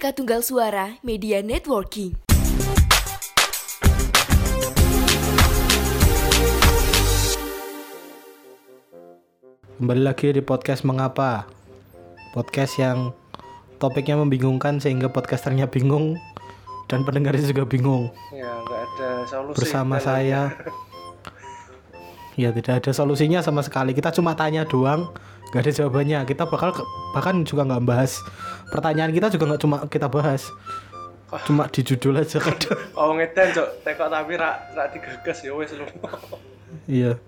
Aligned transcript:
Bineka 0.00 0.16
Tunggal 0.16 0.40
Suara 0.40 0.96
Media 1.04 1.44
Networking. 1.44 2.16
Kembali 9.76 10.00
lagi 10.00 10.32
di 10.32 10.40
podcast 10.40 10.88
Mengapa? 10.88 11.44
Podcast 12.32 12.80
yang 12.80 13.12
topiknya 13.76 14.16
membingungkan 14.16 14.80
sehingga 14.80 15.12
podcasternya 15.12 15.68
bingung 15.68 16.16
Dan 16.88 17.04
pendengarnya 17.04 17.44
juga 17.44 17.68
bingung. 17.68 18.08
Ya, 18.32 18.56
nggak 18.56 18.80
ada 18.80 19.10
solusi. 19.28 19.56
Bersama 19.60 20.00
saya. 20.00 20.48
Ya 22.40 22.56
tidak 22.56 22.80
ada 22.80 22.96
solusinya 22.96 23.44
sama 23.44 23.60
sekali. 23.60 23.92
Kita 23.92 24.16
cuma 24.16 24.32
tanya 24.32 24.64
doang 24.64 25.12
Gak 25.50 25.66
ada 25.66 25.72
jawabannya. 25.74 26.18
Kita 26.24 26.46
bakal 26.46 26.70
ke- 26.70 26.86
bahkan 27.10 27.42
juga 27.42 27.66
nggak 27.66 27.82
bahas. 27.82 28.22
Pertanyaan 28.70 29.10
kita 29.10 29.26
juga 29.28 29.50
nggak 29.50 29.60
cuma 29.60 29.76
kita 29.90 30.06
bahas. 30.06 30.46
Cuma 31.46 31.66
di 31.70 31.82
judul 31.82 32.18
aja 32.18 32.38
kadang. 32.38 32.78
Oh 32.94 33.14
ngedan 33.14 33.54
cok, 33.54 33.68
tekok 33.86 34.08
tapi 34.10 34.34
rak 34.34 34.74
rak 34.74 34.86
digagas 34.94 35.38
ya 35.42 35.52
wes. 35.54 35.70
Iya. 36.86 37.18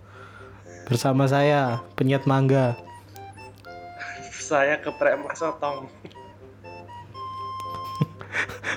Bersama 0.86 1.26
saya 1.26 1.82
Penyet 1.94 2.26
Mangga. 2.26 2.78
Saya 4.34 4.78
keprek 4.78 5.18
mas 5.22 5.38
sotong. 5.38 5.86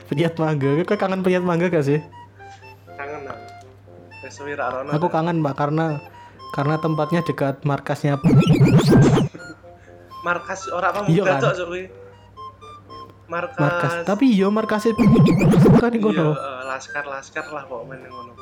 Penyet 0.09 0.37
Mangga. 0.37 0.69
Kau 0.85 0.97
kangen 0.97 1.25
Penyet 1.25 1.41
Mangga 1.41 1.69
gak 1.69 1.85
sih? 1.85 2.01
Kangen. 2.97 3.29
Aku 4.93 5.09
kangen 5.09 5.41
mbak 5.41 5.53
karena 5.53 6.01
karena 6.55 6.79
tempatnya 6.79 7.19
dekat 7.19 7.67
markasnya 7.67 8.15
markas 10.23 10.71
ora 10.71 10.95
Iya 11.05 11.21
pemuda 11.27 11.31
kan? 11.35 11.39
cok. 11.43 11.67
Markas. 13.25 13.57
markas. 13.59 13.93
Tapi 14.07 14.25
yo 14.31 14.47
markasnya 14.53 14.95
bukan 14.95 15.89
di 15.91 15.99
iya, 15.99 16.25
eh, 16.31 16.61
laskar 16.69 17.03
laskar 17.03 17.45
lah 17.51 17.67
pokoknya 17.67 18.07
ngono. 18.07 18.33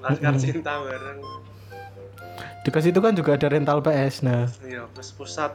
Laskar 0.00 0.34
cinta 0.40 0.78
bareng. 0.80 1.18
Dekat 2.62 2.82
situ 2.86 2.98
kan 3.02 3.12
juga 3.18 3.34
ada 3.34 3.50
rental 3.50 3.82
PS. 3.82 4.22
Nah, 4.22 4.46
Iya, 4.62 4.86
plus 4.94 5.10
pusat. 5.12 5.52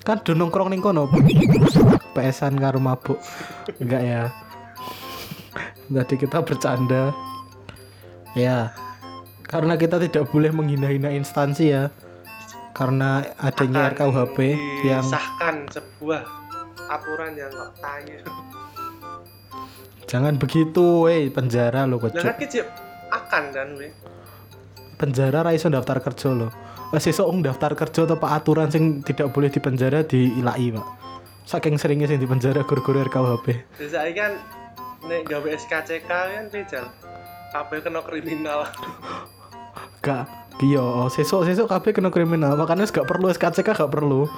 kan 0.00 0.16
do 0.24 0.32
nongkrong 0.32 0.72
ning 0.72 0.80
kono. 0.80 1.08
PS-an 2.16 2.56
karo 2.56 2.80
mabuk. 2.80 3.20
Enggak 3.80 4.02
ya. 4.04 4.22
Tadi 5.90 6.14
kita 6.16 6.40
bercanda. 6.40 7.12
Ya. 8.32 8.72
Karena 9.50 9.74
kita 9.74 9.98
tidak 9.98 10.30
boleh 10.30 10.54
menghina-hina 10.54 11.10
instansi 11.10 11.74
ya. 11.74 11.90
Karena 12.70 13.26
adanya 13.42 13.90
Akan 13.90 14.14
RKUHP 14.14 14.38
yang 14.86 15.02
disahkan 15.02 15.66
sebuah 15.74 16.22
aturan 16.86 17.34
yang 17.34 17.50
nggak 17.50 17.70
tahu. 17.82 18.18
jangan 20.06 20.34
begitu, 20.38 21.06
weh 21.06 21.26
penjara 21.34 21.86
lo 21.90 21.98
kocok. 21.98 22.38
kecil 22.38 22.66
akan 23.10 23.44
kan 23.50 23.68
we. 23.74 23.90
penjara 24.98 25.42
ra 25.42 25.50
iso 25.50 25.66
daftar 25.66 25.98
kerja 25.98 26.30
loh. 26.30 26.50
Wes 26.94 27.06
wong 27.18 27.42
daftar 27.42 27.74
kerja 27.74 28.06
atau 28.06 28.18
pak 28.18 28.42
aturan 28.42 28.70
sing 28.70 29.02
tidak 29.02 29.34
boleh 29.34 29.50
di 29.50 29.62
penjara 29.62 30.02
diilai, 30.02 30.74
Pak. 30.74 30.86
Saking 31.46 31.78
seringnya 31.78 32.06
sing 32.06 32.22
di 32.22 32.26
penjara 32.26 32.62
guru-guru 32.62 33.02
RKUHP. 33.06 33.46
Saya 33.82 34.10
kan 34.14 34.38
nek 35.10 35.26
gawe 35.26 35.48
SKCK 35.58 36.10
kan 36.10 36.44
pejal. 36.50 36.86
Kabeh 37.50 37.82
kena 37.82 38.02
kriminal. 38.06 38.66
Gak 40.00 40.24
iya, 40.60 40.80
oh, 40.80 41.08
sesuk-sesuk 41.08 41.68
kabeh 41.68 41.92
kena 41.96 42.12
kriminal. 42.12 42.56
Makanya 42.56 42.88
gak 42.88 43.08
perlu 43.08 43.32
SKCK 43.32 43.76
gak 43.76 43.92
perlu. 43.92 44.28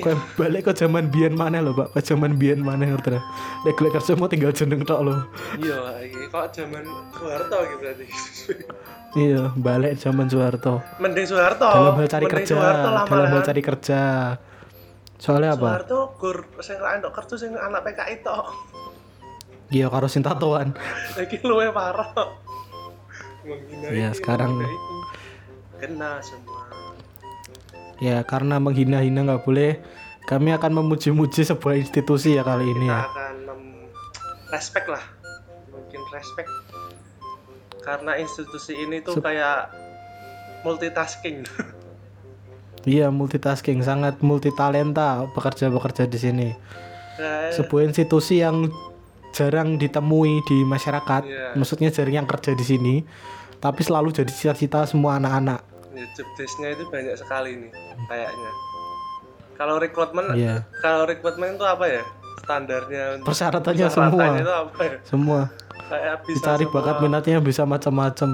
Kowe 0.00 0.14
balik 0.40 0.70
ke 0.70 0.72
zaman 0.72 1.12
biyen 1.12 1.36
maneh 1.36 1.60
lho, 1.60 1.76
Pak. 1.76 1.92
Ke 1.92 2.00
zaman 2.00 2.40
biyen 2.40 2.64
maneh 2.64 2.88
ngerti 2.88 3.12
ra. 3.12 3.20
Nek 3.66 3.76
golek 3.76 3.92
kerja 4.00 4.16
mau 4.16 4.30
tinggal 4.30 4.56
jeneng 4.56 4.86
tok 4.86 5.00
lho. 5.04 5.16
iya 5.60 5.76
kok 6.32 6.54
zaman 6.54 6.84
Soeharto 7.12 7.56
iki 7.66 7.74
berarti. 7.76 8.06
Iya, 9.18 9.42
balik 9.58 9.98
zaman 9.98 10.30
Soeharto. 10.30 10.80
Mending 11.02 11.26
Soeharto. 11.26 11.66
Dalam 11.66 11.98
hal 11.98 12.08
cari 12.08 12.24
Mending 12.24 12.46
kerja, 12.46 12.54
Soeharto 12.56 12.88
lah 12.88 13.04
dalam 13.04 13.28
hal 13.28 13.42
cari 13.42 13.62
kerja. 13.64 14.00
Soalnya 15.20 15.50
apa? 15.58 15.66
Soeharto 15.66 16.00
gur 16.16 16.38
sing 16.62 16.78
entuk 16.80 17.12
kerja 17.12 17.34
sing 17.36 17.52
anak 17.58 17.80
PKI 17.84 18.16
tok. 18.24 18.46
Iya, 19.68 19.86
karo 19.90 20.06
sing 20.06 20.22
tatoan. 20.22 20.72
Iki 21.18 21.42
luwe 21.44 21.68
parah. 21.74 22.14
Iki, 23.44 24.16
sekarang- 24.16 24.60
kena 25.80 26.20
semua. 26.20 26.68
Ya 28.00 28.24
karena 28.24 28.56
menghina-hina 28.56 29.28
nggak 29.28 29.44
boleh 29.44 29.76
Kami 30.24 30.52
akan 30.56 30.80
memuji-muji 30.80 31.44
sebuah 31.44 31.76
institusi 31.80 32.36
ya 32.38 32.44
kali 32.44 32.64
ini 32.64 32.86
Kita 32.86 32.96
ya 32.96 33.08
akan 33.08 33.36
respect 34.52 34.86
lah. 34.88 35.04
Mungkin 35.72 36.00
respect. 36.12 36.50
Karena 37.80 38.12
institusi 38.20 38.78
ini 38.78 39.00
tuh 39.00 39.18
kayak 39.18 39.72
multitasking. 40.62 41.44
Iya 42.88 43.12
multitasking, 43.12 43.84
sangat 43.84 44.24
multitalenta 44.24 45.28
bekerja-bekerja 45.36 46.08
di 46.08 46.16
sini 46.16 46.48
Sebuah 47.52 47.84
institusi 47.84 48.40
yang 48.40 48.72
jarang 49.40 49.80
ditemui 49.80 50.44
di 50.44 50.60
masyarakat 50.62 51.22
Iya. 51.24 51.56
Maksudnya 51.56 51.88
jarang 51.88 52.12
yang 52.14 52.28
kerja 52.28 52.52
di 52.52 52.60
sini 52.60 52.94
Tapi 53.56 53.80
selalu 53.80 54.12
jadi 54.12 54.28
cita-cita 54.28 54.84
semua 54.84 55.16
anak-anak 55.16 55.64
Ya, 55.90 56.04
job 56.14 56.28
desk-nya 56.36 56.72
itu 56.72 56.84
banyak 56.86 57.12
sekali 57.12 57.56
nih 57.56 57.70
kayaknya. 58.06 58.50
Kalau 59.56 59.76
rekrutmen, 59.76 60.32
Iya 60.32 60.64
kalau 60.78 61.04
rekrutmen 61.04 61.56
itu 61.56 61.64
apa 61.64 61.84
ya? 61.84 62.04
Standarnya 62.40 63.20
Persyaratannya 63.20 63.88
semua 63.88 64.24
itu 64.36 64.52
apa 64.52 64.80
ya? 64.80 64.96
Semua 65.04 65.40
Kayak 65.90 66.14
bisa 66.24 66.36
Dicari 66.36 66.64
semua. 66.64 66.74
bakat 66.78 66.96
minatnya 67.00 67.36
bisa 67.40 67.62
macam-macam 67.64 68.28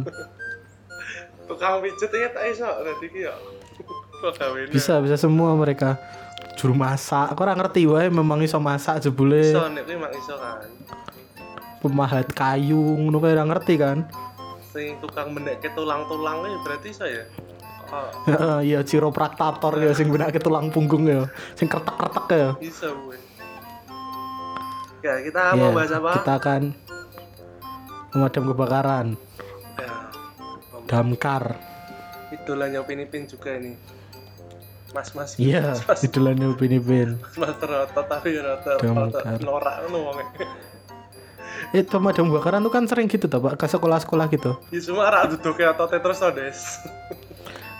Tukang 1.46 1.78
pijet 1.80 2.10
ini 2.10 2.28
tak 2.28 2.44
iso 2.50 2.66
ki 3.00 3.20
ya. 3.22 3.34
Bisa, 4.72 4.98
bisa 4.98 5.14
semua 5.14 5.52
mereka 5.54 6.00
Juru 6.56 6.72
masak, 6.72 7.36
aku 7.36 7.44
orang 7.44 7.60
ngerti 7.60 7.84
wae 7.84 8.08
memang 8.08 8.40
iso 8.40 8.56
masak 8.56 9.04
jebule 9.04 9.44
Iso 9.44 9.68
nek 9.68 9.84
kuwi 9.84 10.00
iso 10.16 10.34
kan. 10.40 10.64
Pemahat 11.78 12.26
kayu 12.30 12.76
ngono 12.98 13.18
kae 13.18 13.32
ora 13.32 13.44
ngerti 13.44 13.74
kan 13.76 13.98
Sing 14.66 15.00
tukang 15.00 15.32
menekke 15.32 15.72
tulang-tulang 15.72 16.44
ini 16.44 16.58
berarti 16.60 16.88
iso 16.90 17.04
ya? 17.04 17.24
Oh, 17.86 18.10
Heeh, 18.28 18.58
iya 18.66 18.80
chiropraktator 18.82 19.72
ya 19.76 19.92
sing 19.92 20.10
benake 20.10 20.36
tulang 20.36 20.68
punggung 20.68 21.06
ya 21.06 21.30
sing 21.54 21.66
kretek-kretek 21.66 22.26
ya 22.28 22.50
iso 22.58 22.90
gue. 23.04 23.16
Ya, 25.00 25.22
kita 25.22 25.54
Iya, 25.54 25.60
mau 25.60 25.70
bahas 25.70 25.92
apa? 25.92 26.12
kita 26.18 26.32
akan 26.36 26.62
memadam 28.10 28.44
kebakaran 28.50 29.06
Ya, 29.76 29.92
damkar 30.84 31.54
idolanya 32.28 32.82
Pinipin 32.82 33.24
juga 33.24 33.54
ini. 33.54 33.78
Mas-mas. 34.90 35.36
iya 35.36 35.76
Mas, 35.84 36.00
judulnya 36.00 36.48
Upin 36.48 36.72
Ipin 36.72 37.20
mas 37.36 37.52
terotot 37.60 38.06
tapi 38.08 38.32
rata 38.34 38.80
norak 39.38 39.84
ngono 39.84 39.98
wong. 40.08 40.18
Itu 41.76 41.88
pemadam 41.90 42.26
kebakaran 42.26 42.60
tuh 42.60 42.70
kan 42.70 42.84
sering 42.84 43.04
gitu 43.04 43.26
tuh 43.26 43.36
pak 43.38 43.54
ke 43.54 43.66
sekolah-sekolah 43.66 44.26
gitu 44.28 44.56
Ya 44.70 44.80
semua 44.80 45.06
rak 45.06 45.28
duduk 45.30 45.56
ya 45.56 45.70
otot 45.70 45.92
terus 45.92 46.20
Des. 46.32 46.58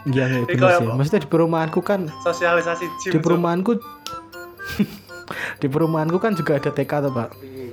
iya 0.06 0.24
iya 0.28 0.44
bener 0.44 0.68
ya, 0.68 0.76
sih 0.76 0.86
maksudnya 0.86 1.20
di 1.20 1.28
perumahanku 1.28 1.80
kan 1.80 2.06
Sosialisasi 2.20 2.84
gym. 3.00 3.10
di 3.10 3.18
perumahanku 3.18 3.72
di 5.60 5.66
perumahanku 5.66 6.18
kan 6.18 6.32
juga 6.32 6.56
ada 6.56 6.70
TK 6.70 6.92
tuh 7.00 7.12
pak. 7.12 7.28
Iya. 7.40 7.72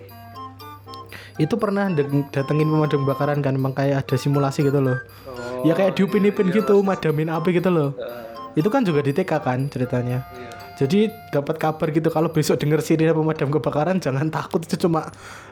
itu 1.40 1.56
pernah 1.56 1.90
datengin 2.30 2.68
pemadam 2.68 3.04
kebakaran 3.04 3.40
kan 3.40 3.54
emang 3.54 3.74
kayak 3.74 4.02
ada 4.02 4.16
simulasi 4.16 4.64
gitu 4.64 4.80
loh 4.80 4.98
Oh, 5.26 5.66
ya 5.66 5.74
kayak 5.74 5.96
di 5.96 6.04
Upin 6.04 6.22
Ipin 6.22 6.48
iya, 6.48 6.60
gitu 6.60 6.78
madamin 6.80 7.26
api 7.28 7.58
gitu 7.58 7.68
loh 7.68 7.90
Heeh, 7.94 8.22
itu 8.56 8.70
kan 8.70 8.82
juga 8.82 9.02
di 9.02 9.12
TK 9.12 9.32
kan 9.40 9.66
ceritanya 9.66 10.22
iya. 10.30 10.53
Jadi 10.74 11.06
dapat 11.30 11.62
kabar 11.62 11.88
gitu 11.94 12.10
kalau 12.10 12.34
besok 12.34 12.58
denger 12.58 12.82
sirine 12.82 13.14
pemadam 13.14 13.54
kebakaran 13.54 14.02
jangan 14.02 14.26
takut 14.34 14.66
itu 14.66 14.74
cuma 14.82 15.06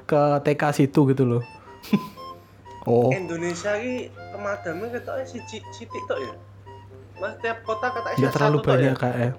ke 0.10 0.18
TK 0.42 0.62
situ 0.74 1.14
gitu 1.14 1.24
loh. 1.30 1.44
oh, 2.90 3.14
Indonesia 3.14 3.78
ini 3.78 4.10
pemadamnya 4.34 4.98
ketoknya 4.98 5.26
siji 5.30 5.62
sitik 5.70 6.04
tok 6.10 6.20
ya. 6.26 6.34
Mas 7.22 7.38
tiap 7.38 7.62
kota 7.62 7.94
katanya 7.94 8.18
nggak 8.18 8.34
terlalu 8.34 8.58
satu 8.58 8.66
banyak 8.66 8.98
ya? 8.98 9.12
ya. 9.14 9.32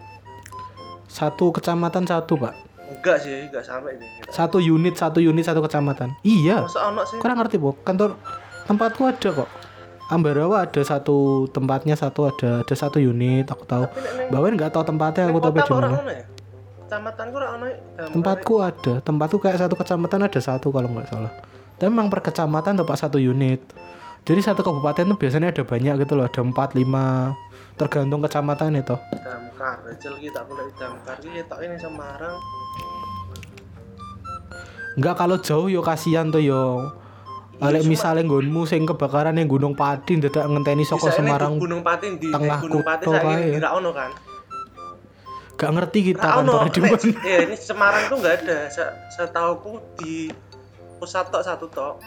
Satu 1.11 1.45
kecamatan 1.51 2.05
satu 2.07 2.39
pak. 2.39 2.55
Enggak 2.93 3.19
sih, 3.27 3.51
enggak 3.51 3.65
sampai 3.67 3.99
ini. 3.99 4.07
Satu 4.31 4.63
unit 4.63 4.95
satu 4.95 5.19
unit 5.19 5.43
satu 5.43 5.59
kecamatan. 5.67 6.15
Iya. 6.23 6.63
Masa 6.63 6.95
sih? 7.11 7.19
Kurang 7.19 7.43
ngerti 7.43 7.59
bu. 7.59 7.75
Kantor 7.83 8.15
tempatku 8.71 9.03
ada 9.11 9.29
kok. 9.35 9.51
Ambarawa 10.13 10.69
ada 10.69 10.83
satu 10.85 11.49
tempatnya 11.49 11.97
satu 11.97 12.29
ada 12.29 12.61
ada 12.61 12.75
satu 12.77 13.01
unit 13.01 13.49
aku 13.49 13.65
tahu. 13.65 13.89
Bawain 14.29 14.53
nggak 14.53 14.69
tahu 14.77 14.85
tempatnya 14.85 15.33
aku 15.33 15.41
mana. 15.81 15.89
ono 16.05 16.13
ya? 16.13 16.25
Kecamatanku? 16.85 17.37
Damkar 17.41 17.67
Tempatku 18.13 18.55
ada. 18.61 18.93
Tempatku 19.01 19.41
kayak 19.41 19.57
satu 19.65 19.75
kecamatan 19.81 20.29
ada 20.29 20.41
satu 20.45 20.69
kalau 20.69 20.93
nggak 20.93 21.09
salah. 21.09 21.33
Tapi 21.81 21.89
memang 21.89 22.13
per 22.13 22.21
kecamatan 22.29 22.85
tempat 22.85 22.97
satu 23.01 23.17
unit. 23.17 23.65
Jadi 24.29 24.39
satu 24.45 24.61
kabupaten 24.61 25.09
tuh 25.09 25.19
biasanya 25.19 25.49
ada 25.49 25.65
banyak 25.65 26.05
gitu 26.05 26.13
loh. 26.15 26.29
Ada 26.29 26.45
empat 26.45 26.77
lima 26.77 27.33
tergantung 27.81 28.21
kecamatan 28.21 28.85
itu. 28.85 28.95
Damkar, 29.17 29.81
Rachel 29.89 30.15
kita 30.21 30.45
boleh 30.45 30.69
damkar 30.77 31.17
iki 31.25 31.41
ketok 31.41 31.59
ini 31.65 31.77
Semarang. 31.81 32.37
Enggak 35.01 35.17
kalau 35.17 35.41
jauh 35.41 35.73
yo 35.73 35.81
kasihan 35.81 36.29
tuh 36.29 36.45
yo. 36.45 36.93
Alek 37.59 37.85
misalnya 37.85 38.23
nggonmu 38.23 38.65
sing 38.65 38.83
kebakaran 38.83 39.35
yang 39.35 39.47
Gunung 39.47 39.75
Pati 39.75 40.19
dadak 40.19 40.47
ngenteni 40.47 40.83
saka 40.83 40.99
Bisa 41.05 41.21
ini 41.21 41.29
Semarang 41.29 41.53
Gunung 41.57 41.83
Pati 41.83 42.07
di 42.17 42.29
tengah 42.29 42.59
Gunung 42.59 42.83
Pati 42.83 43.05
kutha 43.05 43.19
saya 43.19 43.37
ini 43.39 43.59
tidak 43.59 43.73
ono 43.75 43.91
kan. 43.93 44.11
gak 45.53 45.71
ngerti 45.71 45.99
kita 46.09 46.27
Ra 46.27 46.43
ono. 46.43 46.67
di 46.67 46.81
mana. 46.81 46.97
Ya 47.23 47.39
ini 47.45 47.55
Semarang 47.55 48.03
tuh 48.09 48.17
nggak 48.19 48.35
ada. 48.41 48.59
Se- 48.67 48.95
Setauku 49.11 49.79
di 49.95 50.27
pusat 50.97 51.29
tok 51.29 51.43
satu 51.43 51.67
tok. 51.69 52.03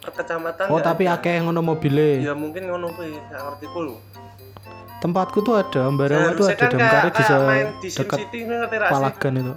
Ke 0.00 0.10
kecamatan. 0.16 0.66
Oh 0.66 0.80
nggak 0.80 0.88
tapi 0.88 1.04
akeh 1.06 1.36
ngono 1.40 1.60
mobile. 1.60 2.18
Ya 2.18 2.32
mungkin 2.32 2.66
ngono 2.66 2.90
kuwi, 2.90 3.14
gak 3.28 3.38
ngerti 3.38 3.66
ku 3.68 3.80
lho. 3.84 3.96
Tempatku 4.98 5.40
tuh 5.40 5.56
ada, 5.56 5.88
Mbarawa 5.88 6.34
tuh 6.34 6.44
Harusnya 6.44 6.56
ada 6.56 6.60
kan 6.60 6.70
damkar 6.74 6.90
kayak, 6.90 7.04
di 7.06 7.12
kayak 7.14 7.28
se- 7.30 7.46
main 7.46 7.66
di 7.78 7.88
Sim 7.88 8.00
dekat? 8.02 8.18
Palagan 8.90 9.32
itu. 9.36 9.54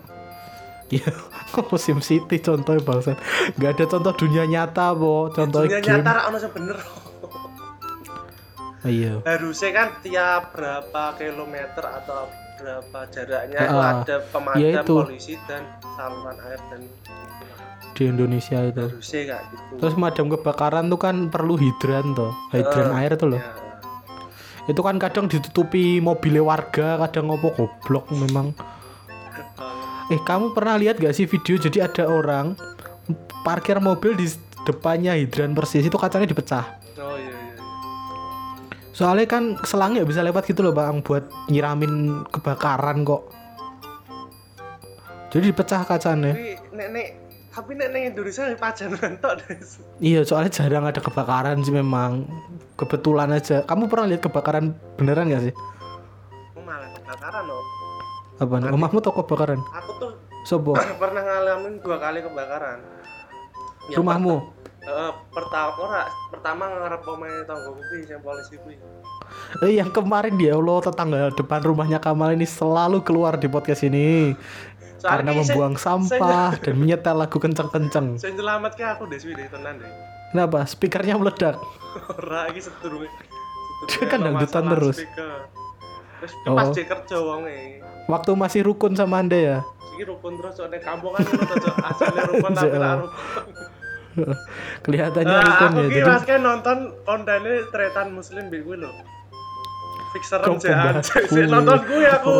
Iya, 0.94 1.10
kok 1.54 1.74
Sim 1.76 2.00
City 2.00 2.38
contohnya 2.38 2.80
bangsat. 2.80 3.18
Gak 3.56 3.72
ada 3.74 3.86
contoh 3.88 4.14
dunia 4.16 4.44
nyata, 4.46 4.92
po. 4.92 5.28
Contoh 5.28 5.64
Dunia 5.64 5.80
game. 5.80 6.00
nyata 6.00 6.28
ono 6.28 6.38
sebener. 6.38 6.78
Oh, 8.80 8.92
iya. 8.92 9.16
Harusnya 9.24 9.70
kan 9.72 9.88
tiap 10.00 10.52
berapa 10.52 11.16
kilometer 11.16 11.84
atau 11.84 12.28
berapa 12.54 13.00
jaraknya 13.10 13.60
Ah, 13.66 14.04
ada 14.04 14.18
pemadam 14.26 14.60
ya 14.60 14.70
itu. 14.78 14.96
polisi 14.98 15.34
dan 15.46 15.64
saluran 15.96 16.36
air 16.44 16.60
dan 16.68 16.82
Di 17.94 18.04
Indonesia 18.06 18.58
itu. 18.60 18.84
harusnya 18.84 19.22
kayak 19.30 19.44
gitu. 19.50 19.74
Terus 19.78 19.96
madam 19.96 20.26
kebakaran 20.28 20.86
tuh 20.88 20.98
kan 20.98 21.16
perlu 21.28 21.56
hidran 21.56 22.12
tuh. 22.12 22.34
Hidran 22.50 22.90
Eh, 22.90 23.00
air 23.00 23.14
tuh 23.16 23.28
loh. 23.30 23.40
Ya. 23.40 23.54
Itu 24.66 24.80
kan 24.80 24.96
kadang 24.96 25.28
ditutupi 25.28 26.00
mobilnya 26.00 26.42
warga, 26.42 27.00
kadang 27.00 27.30
ngopo 27.30 27.52
goblok 27.54 28.12
memang. 28.12 28.52
Eh, 30.12 30.20
kamu 30.20 30.52
pernah 30.52 30.76
lihat 30.76 31.00
gak 31.00 31.16
sih 31.16 31.24
video 31.24 31.56
jadi 31.56 31.88
ada 31.88 32.12
orang 32.12 32.60
parkir 33.48 33.80
mobil 33.80 34.20
di 34.20 34.28
depannya 34.64 35.16
hidran 35.16 35.56
persis 35.56 35.84
itu 35.84 35.96
kacanya 35.96 36.28
dipecah. 36.28 36.80
Oh 37.00 37.16
iya 37.20 37.32
iya. 37.32 37.40
iya. 37.56 37.64
Soalnya 38.96 39.28
kan 39.28 39.44
selangnya 39.64 40.04
bisa 40.08 40.24
lewat 40.24 40.48
gitu 40.48 40.64
loh 40.64 40.76
bang 40.76 41.04
buat 41.04 41.28
nyiramin 41.48 42.24
kebakaran 42.32 43.04
kok. 43.04 43.32
Jadi 45.32 45.50
dipecah 45.52 45.82
kacanya. 45.88 46.36
Tapi 46.36 46.56
nek 46.76 46.88
nek 46.92 47.08
tapi 47.54 47.72
nek 47.78 47.90
nek 47.94 48.02
Indonesia 48.16 48.44
pajanan 48.56 49.14
tok 49.20 49.34
deh. 49.44 49.60
Iya 50.04 50.22
soalnya 50.24 50.52
jarang 50.52 50.88
ada 50.88 51.00
kebakaran 51.00 51.64
sih 51.64 51.74
memang. 51.76 52.28
Kebetulan 52.74 53.30
aja. 53.30 53.62
Kamu 53.64 53.86
pernah 53.86 54.10
lihat 54.10 54.26
kebakaran 54.26 54.74
beneran 54.98 55.30
gak 55.30 55.52
sih? 55.52 55.54
Aku 56.54 56.62
malah 56.66 56.90
kebakaran 56.98 57.46
loh. 57.46 57.83
Apa? 58.44 58.72
Rumahmu 58.72 58.98
tau 59.00 59.14
kebakaran? 59.16 59.60
Aku 59.60 59.92
tuh 60.00 60.12
Sobo. 60.44 60.76
pernah 61.02 61.22
ngalamin 61.24 61.80
dua 61.80 61.98
kali 61.98 62.20
kebakaran. 62.20 62.80
Ya, 63.92 64.00
Rumahmu? 64.00 64.64
Eh, 64.84 65.12
pertama 65.32 65.72
ora 65.80 66.04
pertama 66.28 66.68
ngarep 66.68 67.08
omahe 67.08 67.48
tanggoku 67.48 67.80
kuwi 67.88 68.04
sing 68.04 68.20
polisi 68.20 68.60
kuwi. 68.60 68.76
Eh, 69.64 69.80
yang 69.80 69.88
kemarin 69.96 70.36
dia 70.36 70.60
Allah 70.60 70.84
tetangga 70.84 71.32
depan 71.32 71.64
rumahnya 71.64 72.04
Kamal 72.04 72.36
ini 72.36 72.44
selalu 72.44 73.00
keluar 73.00 73.40
di 73.40 73.48
podcast 73.48 73.88
ini 73.88 74.36
karena 75.00 75.32
ki 75.32 75.40
sing- 75.40 75.56
membuang 75.56 75.76
sampah 75.80 76.56
dan 76.68 76.76
menyetel 76.76 77.16
lagu 77.16 77.40
kenceng-kenceng. 77.40 78.20
Sing 78.20 78.36
nyelametke 78.36 78.84
aku 78.84 79.08
deh 79.08 79.16
suwi 79.16 79.40
deh 79.40 79.48
tenan 79.48 79.80
deh. 79.80 79.88
Kenapa? 80.36 80.68
Speakernya 80.68 81.16
meledak. 81.16 81.56
Ora 82.20 82.52
iki 82.52 82.60
sedurunge. 82.60 83.08
Dia 83.88 84.04
kan 84.12 84.20
dangdutan 84.20 84.64
terus. 84.68 85.00
Terus 86.24 86.34
Oh. 86.48 86.56
pas 86.56 86.72
dia 86.72 86.86
kerja 86.86 87.18
wonge. 87.20 87.84
Waktu 88.06 88.32
masih 88.34 88.62
rukun 88.64 88.96
sama 88.96 89.20
anda 89.20 89.36
ya. 89.36 89.58
Iki 89.94 90.08
rukun 90.08 90.40
terus 90.40 90.56
nek 90.64 90.80
kampung 90.80 91.12
kan 91.12 91.28
asale 91.92 92.20
rukun 92.26 92.52
tapi 92.52 92.72
rukun. 92.72 93.12
Kelihatannya 94.84 95.28
Nah, 95.30 95.44
rukun 95.44 95.70
aku 95.70 95.80
ya. 95.80 95.84
ki 95.84 95.94
Jadi 95.94 96.08
mas 96.08 96.24
kan 96.24 96.40
nonton 96.40 96.78
kontene 97.04 97.54
tretan 97.70 98.08
muslim 98.10 98.48
mbek 98.48 98.62
kuwi 98.64 98.78
lho. 98.80 98.90
Sik 100.14 100.24
kuwi? 101.28 101.44
nonton 101.46 101.80
kuwi 101.84 102.06
aku. 102.08 102.38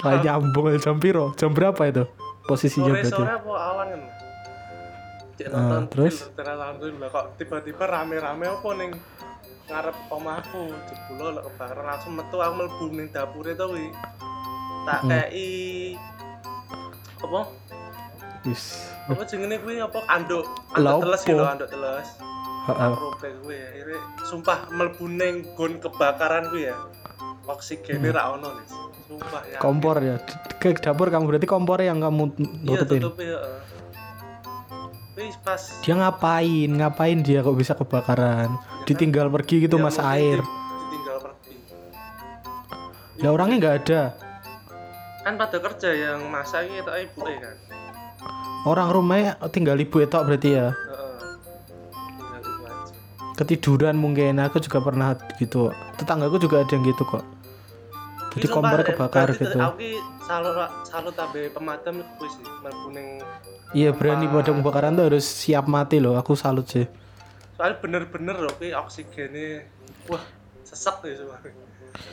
lah 0.00 0.14
nyambung 0.18 0.72
jam 0.78 0.96
piro? 0.96 1.30
Jam 1.34 1.52
berapa 1.52 1.78
itu? 1.84 2.08
Posisinya 2.42 2.90
Sore 2.90 3.02
berarti. 3.02 3.12
sore 3.12 3.30
apa 3.30 3.50
awan 3.52 3.86
kan. 3.88 4.02
Cek 5.32 5.46
Ah, 5.46 5.52
nonton 5.52 5.84
terus? 5.88 6.14
kok 7.08 7.24
tiba-tiba 7.36 7.84
rame-rame 7.84 8.44
apa 8.48 8.68
ning 8.74 8.90
ngarep 9.64 9.96
omahku 10.08 10.62
jebul 10.84 11.28
lek 11.32 11.44
kebakaran 11.46 11.84
langsung 11.86 12.12
metu 12.12 12.36
aku 12.36 12.52
mlebu 12.56 12.84
ning 12.92 13.06
dapure 13.08 13.52
to 13.52 13.64
kuwi. 13.66 13.88
Tak 14.82 15.00
Hmm. 15.00 15.10
kei 15.10 15.94
apa? 17.18 17.40
Wis. 18.42 18.62
Apa 19.06 19.22
jenenge 19.24 19.62
kuwi 19.62 19.78
apa 19.78 20.02
anduk 20.08 20.46
anduk 20.72 21.00
teles 21.00 21.22
lho 21.24 21.44
anduk 21.44 21.68
teles. 21.68 22.08
Heeh. 22.62 22.90
Kuwi 23.42 23.56
akhirnya 23.58 24.00
sumpah 24.24 24.58
mlebu 24.68 25.04
ning 25.08 25.34
gon 25.54 25.78
kebakaran 25.78 26.50
kuwi 26.50 26.66
ya. 26.66 26.76
Oksigennya 27.44 28.10
ra 28.12 28.34
ono. 28.34 28.50
Sumpah 29.06 29.42
ya. 29.46 29.58
Hmm. 29.58 29.62
Kompor 29.62 29.96
ya. 29.98 30.18
Ke 30.58 30.74
dapur 30.74 31.06
kamu 31.06 31.26
berarti 31.28 31.46
kompornya 31.46 31.90
yang 31.90 32.00
kamu 32.00 32.22
Iya 32.34 32.82
tutupin. 32.82 33.00
tutup 33.00 33.16
ya. 33.18 33.38
Wis 33.38 33.50
pas 33.62 33.71
Dia 35.84 35.94
ngapain? 35.94 36.70
Ngapain 36.72 37.20
dia 37.20 37.44
kok 37.44 37.56
bisa 37.56 37.76
kebakaran? 37.76 38.56
Ditinggal 38.88 39.28
pergi 39.28 39.68
gitu 39.68 39.76
Ya, 39.76 39.84
mas 39.84 40.00
air. 40.00 40.40
Ditinggal 40.40 41.16
pergi. 41.20 41.54
Lah 43.20 43.30
orangnya 43.36 43.56
nggak 43.60 43.76
ada. 43.84 44.02
Kan 45.22 45.38
pada 45.38 45.56
kerja 45.60 45.90
yang 45.94 46.26
masak 46.32 46.66
tok 46.82 46.96
ibu 46.98 47.20
kan. 47.22 47.56
Orang 48.66 48.88
rumahnya 48.90 49.38
tinggal 49.52 49.78
ibu 49.78 50.02
etok 50.02 50.26
berarti 50.26 50.50
ya. 50.56 50.72
Ibu 50.72 50.88
aja. 52.66 52.94
Ketiduran 53.36 53.94
mungkin 54.00 54.40
aku 54.40 54.58
juga 54.64 54.80
pernah 54.80 55.14
gitu. 55.36 55.70
Tetanggaku 56.00 56.40
juga 56.40 56.64
ada 56.64 56.72
yang 56.72 56.88
gitu 56.88 57.04
kok. 57.04 57.22
Jadi 58.32 58.46
kompor 58.48 58.80
kebakar 58.80 59.36
gitu. 59.36 59.60
Aku 59.60 59.76
salut 60.32 60.56
salut 60.88 61.12
tambe 61.12 61.52
pemadam 61.52 62.00
sih 62.00 62.40
mlebu 62.64 62.88
Iya 63.72 63.92
berani 63.92 64.28
Wah. 64.28 64.40
pada 64.40 64.52
kebakaran 64.52 64.92
tuh 64.96 65.04
harus 65.08 65.24
siap 65.24 65.64
mati 65.64 65.96
loh. 65.96 66.16
Aku 66.16 66.36
salut 66.36 66.68
sih. 66.68 66.84
soalnya 67.52 67.78
bener-bener 67.78 68.36
loh 68.36 68.52
ki 68.58 68.74
oksigennya 68.74 69.68
wah 70.08 70.20
sesek 70.64 71.04
ya 71.04 71.14
semua. 71.20 71.38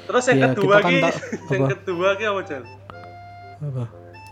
Terus 0.07 0.23
yang 0.29 0.37
Iya, 0.37 0.47
kedua 0.53 0.75
kan 0.77 0.91
ki, 0.91 0.99
tak- 1.01 1.19
yang 1.55 1.67
kedua 1.73 2.07
ki 2.15 2.23
apa 2.27 2.41
Jal? 2.43 2.63
Apa? 3.59 3.83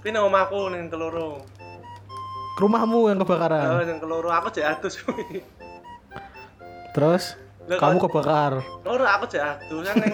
Kuwi 0.04 0.10
nang 0.12 0.24
omahku 0.30 0.60
ning 0.72 0.92
keloro. 0.92 1.42
Ke 2.54 2.60
rumahmu 2.60 3.10
yang 3.10 3.20
kebakaran. 3.24 3.66
Heeh, 3.66 3.84
ning 3.88 3.98
keloro 3.98 4.30
aku 4.30 4.48
jek 4.52 4.68
kuwi. 5.08 5.42
Terus 6.94 7.34
Lah, 7.68 7.80
kamu 7.84 7.98
kebakar. 8.00 8.64
Ora 8.88 9.08
aku 9.18 9.26
jek 9.28 9.44
adus 9.44 9.84
kan 9.84 9.96
ning 10.00 10.14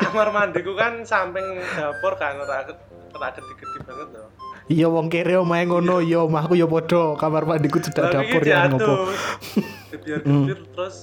kamar 0.00 0.32
mandiku 0.32 0.72
kan 0.74 1.04
samping 1.04 1.44
dapur 1.76 2.16
kan 2.16 2.34
ora 2.40 2.66
ora 3.10 3.28
gede-gede 3.30 3.78
banget 3.82 4.08
loh. 4.14 4.28
Iya 4.68 4.86
wong 4.86 5.08
kere 5.08 5.34
omahe 5.36 5.64
ngono, 5.64 5.98
iya 5.98 6.20
omahku 6.20 6.52
ya 6.52 6.64
padha. 6.64 7.16
Kamar 7.16 7.44
mandiku 7.44 7.80
cedak 7.80 8.12
dapur 8.12 8.42
ya 8.42 8.68
ngopo. 8.68 8.84
adus. 9.08 9.20
Gebiar-gebir 9.88 10.58
terus 10.68 10.96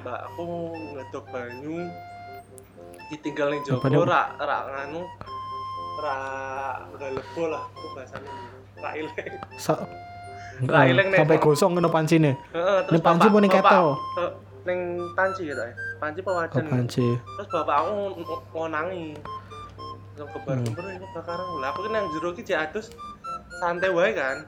mbak 0.00 0.20
aku 0.28 0.44
ngedok 0.94 1.24
banyu 1.32 1.88
ditinggal 3.08 3.48
ning 3.50 3.60
nih? 3.64 3.98
ora 3.98 4.36
ora 4.36 4.56
nganu 4.70 5.00
ora 5.98 6.16
udah 6.92 7.08
lebo 7.10 7.42
lah 7.48 7.64
aku 7.66 7.86
bahasane 7.92 8.30
ora 8.78 8.90
ileng. 8.94 9.32
Sa 9.56 9.74
Lah, 10.70 10.86
ileng 10.86 11.10
sampai 11.10 11.42
gosong 11.42 11.74
ngono 11.74 11.90
pancine. 11.90 12.38
Heeh, 12.54 12.78
Ning 12.86 13.02
panci 13.02 13.26
apa 13.26 13.38
ning 13.42 13.50
ketel? 13.50 13.86
Ning 14.62 14.80
panci 15.18 15.50
gitu 15.50 15.58
ya. 15.58 15.74
Panci 15.98 16.22
apa 16.22 16.30
Ke 16.30 16.38
wajan? 16.38 16.64
panci. 16.70 17.06
Terus 17.18 17.48
bapak 17.50 17.74
aku 17.82 17.90
ng- 18.14 18.44
ngonangi. 18.54 19.06
Yang 20.14 20.28
kebar-kebar 20.30 20.56
Hmm. 20.80 20.90
ini 20.90 20.98
kebakaran. 21.02 21.46
Lah 21.58 21.68
aku 21.68 21.80
ki 21.80 21.90
nang 21.90 22.06
jero 22.08 22.30
ki 22.30 22.42
jek 22.42 22.58
adus 22.60 22.86
santai 23.56 23.90
wae 23.90 24.12
kan. 24.12 24.46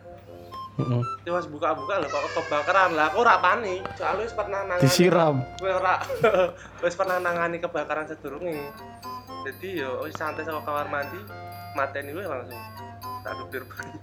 Heeh. 0.76 1.02
Tiwas 1.22 1.46
buka-buka 1.46 1.98
lho 1.98 2.06
kok 2.06 2.22
kebakaran. 2.36 2.90
Lah 2.92 3.08
aku 3.08 3.20
ora 3.20 3.36
panik. 3.36 3.82
Soalnya 3.94 4.22
wis 4.22 4.32
pernah 4.32 4.60
nangani. 4.62 4.82
Disiram. 4.82 5.36
Kowe 5.56 5.72
ora 5.72 5.94
wis 6.84 6.94
pernah 6.94 7.18
nangani 7.18 7.58
kebakaran 7.58 8.06
sedurunge. 8.06 8.60
Jadi 9.44 9.68
yo 9.76 10.02
wis 10.02 10.14
santai 10.14 10.42
sama 10.42 10.60
kamar 10.60 10.86
mandi, 10.86 11.18
mateni 11.72 12.12
wae 12.12 12.24
langsung. 12.24 12.60
Tak 13.22 13.32
dubir 13.36 13.62
banyu. 13.64 13.98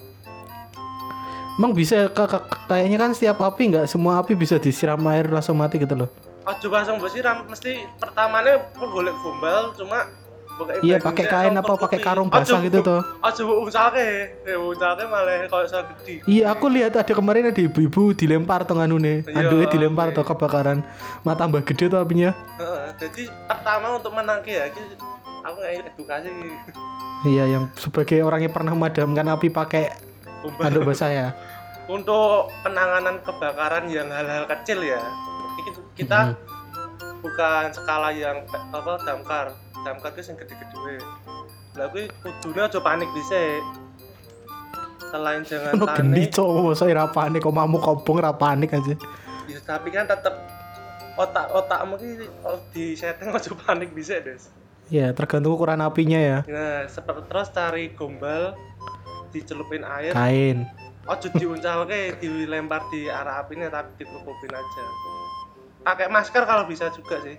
Emang 1.53 1.71
bisa 1.71 2.09
ka- 2.09 2.25
ka- 2.25 2.49
kayaknya 2.65 2.97
kan 2.97 3.11
setiap 3.13 3.37
api 3.39 3.69
nggak 3.69 3.85
semua 3.85 4.17
api 4.17 4.33
bisa 4.33 4.57
disiram 4.57 4.97
air 5.05 5.29
langsung 5.29 5.53
mati 5.53 5.77
gitu 5.77 5.93
loh. 5.93 6.09
Ojo 6.43 6.67
langsung 6.67 6.97
bersiram, 6.97 7.45
mesti 7.45 7.87
pertamanya 7.95 8.59
aku 8.73 8.83
golek 8.89 9.15
gombal 9.15 9.71
cuma 9.71 10.09
Iya 10.79 10.97
pakai 10.97 11.25
kain 11.25 11.53
apa 11.53 11.73
pakai 11.75 11.97
karung 11.97 12.27
basah 12.27 12.61
gitu 12.61 12.79
tuh. 12.79 13.01
Ojo 13.19 13.43
usalke, 13.63 14.05
eh 14.39 14.53
usalke 14.53 15.03
malah 15.05 15.47
kalau 15.47 15.65
saya 15.65 15.83
gede. 15.89 16.21
Iya 16.23 16.51
aku 16.51 16.69
lihat 16.69 16.93
ada 16.93 17.09
kemarin 17.09 17.49
ada 17.49 17.57
ibu-ibu 17.57 18.13
dilempar 18.13 18.61
tuh 18.63 18.77
nganune. 18.77 19.23
Iya, 19.23 19.33
Anduke 19.39 19.65
dilempar 19.69 20.09
oke. 20.09 20.15
tuh 20.15 20.25
kebakaran. 20.25 20.85
Mah 21.21 21.33
tambah 21.33 21.63
gede 21.63 21.87
tuh 21.87 21.97
apinya. 21.97 22.31
Jadi 22.95 23.25
pertama 23.43 23.97
untuk 23.97 24.13
menangki 24.13 24.53
ya, 24.53 24.69
aku 25.41 25.57
nggak 25.57 25.71
edukasi. 25.89 26.29
Iya 27.23 27.43
yang 27.49 27.63
sebagai 27.73 28.19
orang 28.19 28.43
yang 28.43 28.53
pernah 28.53 28.71
memadamkan 28.71 29.25
api 29.29 29.47
pakai. 29.49 29.83
Anduk 30.59 30.83
basah 30.85 31.09
ya. 31.09 31.27
untuk 31.83 32.47
penanganan 32.63 33.19
kebakaran 33.19 33.87
yang 33.87 34.07
hal-hal 34.07 34.47
kecil 34.47 34.79
ya 34.79 35.03
kita 35.93 36.31
Mhm. 36.31 36.35
bukan 37.19 37.65
skala 37.71 38.07
yang 38.09 38.39
apa 38.71 39.03
damkar 39.03 39.51
damkar 39.83 40.15
itu 40.15 40.31
yang 40.31 40.37
gede-gede 40.39 40.95
lah 41.73 41.89
kuwi 41.89 42.05
kudune 42.21 42.61
aja 42.69 42.79
panik 42.79 43.09
dhisik. 43.17 43.63
Selain 45.09 45.41
jangan 45.45 45.73
Ono 45.77 45.85
geni 45.93 46.25
panik 46.25 46.33
cowok 46.33 46.61
masa 46.73 46.83
ora 46.85 47.05
panik 47.09 47.41
kok 47.41 47.53
mamu 47.53 47.77
kobong 47.81 48.17
ora 48.21 48.33
panik 48.33 48.73
aja. 48.73 48.93
ya, 49.49 49.59
tapi 49.65 49.89
kan 49.89 50.05
tetep 50.05 50.33
otak 51.17 51.49
otakmu 51.53 51.97
ki 51.97 52.09
oh, 52.45 52.57
di 52.73 52.93
setting 52.93 53.33
aja 53.33 53.51
panik 53.57 53.89
dhisik 53.93 54.21
des. 54.25 54.49
Ya, 54.91 55.09
tergantung 55.15 55.57
ukuran 55.57 55.81
apinya 55.81 56.19
ya. 56.19 56.39
nah 56.45 56.85
seperti 56.85 57.25
terus 57.25 57.49
cari 57.49 57.89
gombal 57.97 58.53
dicelupin 59.33 59.81
air. 59.81 60.13
Kain. 60.13 60.69
ojo 61.03 61.27
diuncalke 61.35 62.15
dilempar 62.23 62.87
di 62.87 63.11
arah 63.11 63.43
apinya 63.43 63.67
tapi 63.67 64.05
dikelupupin 64.05 64.53
aja. 64.53 64.83
Pakai 65.83 66.07
masker 66.07 66.47
kalau 66.47 66.63
bisa 66.63 66.87
juga 66.95 67.19
sih 67.25 67.35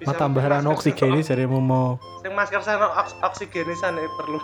Mau 0.00 0.16
tambahan 0.16 0.64
oksigen 0.64 1.12
ini 1.12 1.20
jadi 1.20 1.44
mau 1.44 2.00
Sing 2.24 2.32
masker 2.32 2.60
sana 2.64 2.88
oks 3.00 3.16
oksigenisan 3.20 4.00
perlu 4.16 4.40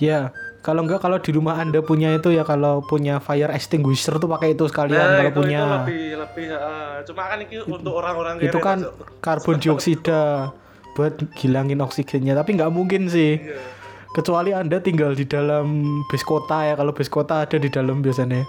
Ya, 0.00 0.32
kalau 0.66 0.82
enggak 0.82 0.98
kalau 1.04 1.20
di 1.22 1.30
rumah 1.30 1.62
Anda 1.62 1.78
punya 1.78 2.10
itu 2.10 2.34
ya 2.34 2.42
kalau 2.42 2.82
punya 2.82 3.22
fire 3.22 3.52
extinguisher 3.54 4.18
tuh 4.18 4.26
pakai 4.26 4.56
itu 4.58 4.66
sekalian 4.66 4.98
Nah, 4.98 5.14
kalau 5.20 5.30
itu, 5.30 5.40
punya. 5.46 5.60
itu 5.62 5.70
lebih 5.78 6.04
lebih 6.18 6.46
eh, 6.50 6.94
cuma 7.06 7.22
kan 7.30 7.38
ini 7.38 7.56
untuk 7.62 7.92
orang-orang 7.94 8.34
Itu 8.42 8.58
kan 8.58 8.82
Cok. 8.82 9.22
karbon 9.22 9.56
dioksida 9.62 10.50
buat 10.92 11.14
ngilangin 11.38 11.80
oksigennya, 11.80 12.34
tapi 12.34 12.58
nggak 12.58 12.72
mungkin 12.72 13.06
sih. 13.08 13.38
Iya. 13.40 13.56
Kecuali 14.12 14.52
Anda 14.52 14.76
tinggal 14.82 15.16
di 15.16 15.24
dalam 15.24 15.82
bis 16.12 16.20
kota 16.20 16.68
ya, 16.68 16.74
kalau 16.76 16.92
bis 16.92 17.08
kota 17.08 17.48
ada 17.48 17.56
di 17.56 17.70
dalam 17.72 18.04
biasanya. 18.04 18.44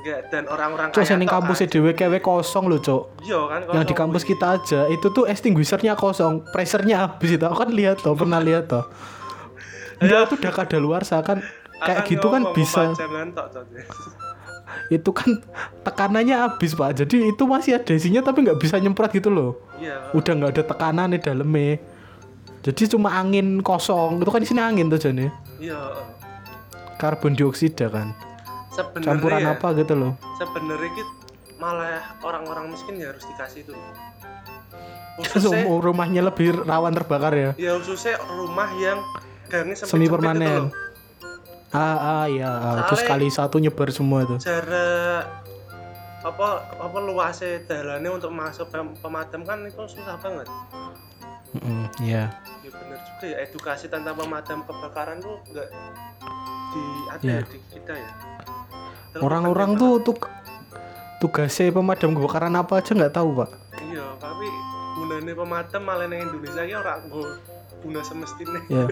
Enggak, 0.00 0.20
dan 0.32 0.48
orang-orang 0.48 0.88
Cok, 0.90 0.96
kaya 0.96 1.12
sini 1.12 1.26
kampusnya 1.28 1.66
kan. 1.68 1.74
dewe 1.76 1.90
kewe 1.92 2.18
kosong 2.24 2.64
loh, 2.72 2.80
Cok. 2.80 3.02
iya 3.20 3.36
kan 3.44 3.60
Yang 3.68 3.68
di 3.68 3.76
kosong. 3.92 4.00
kampus 4.00 4.22
kita 4.24 4.46
aja, 4.56 4.80
itu 4.88 5.06
tuh 5.12 5.24
extinguishernya 5.28 5.92
kosong, 5.92 6.40
pressernya 6.48 6.96
habis 7.04 7.36
itu. 7.36 7.44
Aku 7.44 7.56
kan 7.60 7.68
lihat 7.68 8.00
tuh, 8.00 8.16
pernah 8.16 8.40
lihat 8.40 8.64
tuh. 8.72 8.84
Dia 10.00 10.24
tuh 10.24 10.40
udah 10.40 10.52
kada 10.56 10.80
luar 10.80 11.04
kan 11.04 11.44
kayak 11.80 12.00
Akan 12.04 12.12
gitu 12.12 12.26
kan 12.32 12.42
bisa. 12.56 12.92
kepanjangan 12.96 13.28
tok, 13.36 13.46
Cok. 13.52 13.64
itu 14.96 15.10
kan 15.12 15.30
tekanannya 15.84 16.36
habis 16.36 16.72
pak. 16.72 16.96
Jadi 17.04 17.30
itu 17.30 17.42
masih 17.44 17.76
ada 17.76 17.92
isinya 17.92 18.24
tapi 18.24 18.42
nggak 18.42 18.58
bisa 18.58 18.80
nyemprot 18.80 19.12
gitu 19.12 19.28
loh. 19.28 19.60
Iya. 19.76 20.16
Udah 20.16 20.32
nggak 20.32 20.50
ada 20.56 20.62
tekanan 20.64 21.12
di 21.12 21.20
dalamnya. 21.20 21.76
Jadi 22.64 22.82
cuma 22.92 23.12
angin 23.14 23.60
kosong. 23.60 24.24
Itu 24.24 24.32
kan 24.32 24.40
isinya 24.40 24.64
angin 24.66 24.88
tuh 24.88 24.98
jadi 24.98 25.28
iya 25.60 25.76
karbon 26.96 27.36
dioksida 27.36 27.88
kan 27.88 28.12
sebenarnya 28.70 29.08
campuran 29.10 29.40
ya, 29.42 29.50
apa 29.54 29.68
gitu 29.74 29.94
loh. 29.94 30.12
Sebenarnya 30.36 30.90
gitu 30.94 31.12
malah 31.60 32.16
orang-orang 32.24 32.72
miskin 32.72 32.96
ya 32.96 33.12
harus 33.12 33.26
dikasih 33.26 33.62
itu. 33.62 33.74
Khususnya 35.20 35.68
um- 35.68 35.82
rumahnya 35.84 36.24
lebih 36.24 36.64
rawan 36.64 36.96
terbakar 36.96 37.32
ya? 37.36 37.50
Ya 37.60 37.76
khususnya 37.76 38.16
rumah 38.30 38.70
yang 38.74 39.02
gangnya 39.50 39.76
semi 39.76 40.06
gitu 40.06 40.16
permanen. 40.16 40.70
ah 41.70 42.22
ah 42.22 42.24
ya 42.26 42.50
ah. 42.50 42.74
terus 42.90 43.02
Soalnya- 43.02 43.10
kali 43.14 43.26
satu 43.30 43.56
nyebar 43.62 43.94
semua 43.94 44.26
tuh 44.26 44.42
jarak 44.42 45.22
apa 46.20 46.48
apa 46.66 46.96
luasnya 46.98 47.62
jalannya 47.62 48.10
untuk 48.10 48.34
masuk 48.34 48.66
pem- 48.68 48.92
pemadam 48.98 49.46
kan 49.46 49.62
itu 49.62 49.78
susah 49.86 50.18
banget. 50.18 50.50
Mm-mm, 51.50 51.86
iya. 52.02 52.30
Ya 52.62 52.70
benar 52.74 52.98
juga 53.00 53.24
ya 53.26 53.36
edukasi 53.42 53.86
tentang 53.86 54.14
pemadam 54.14 54.66
kebakaran 54.66 55.18
tuh 55.18 55.38
enggak 55.50 55.66
di 56.70 56.82
ada 57.10 57.22
ya 57.22 57.40
di 57.42 57.58
kita 57.70 57.94
ya 57.94 58.10
orang-orang 59.16 59.74
tuh 59.74 59.98
tuh 60.00 60.14
tugasnya 61.18 61.68
pemadam 61.70 62.12
kebakaran 62.12 62.54
apa 62.54 62.78
aja 62.78 62.92
nggak 62.92 63.12
tahu 63.12 63.34
pak 63.36 63.50
iya 63.82 64.06
tapi 64.16 64.46
gunanya 64.94 65.34
pemadam 65.34 65.82
malah 65.82 66.06
yang 66.06 66.24
Indonesia 66.24 66.62
ya 66.62 66.76
orang 66.78 67.00
gue 67.06 67.28
guna 67.80 68.00
semestinya 68.00 68.60
ya 68.68 68.86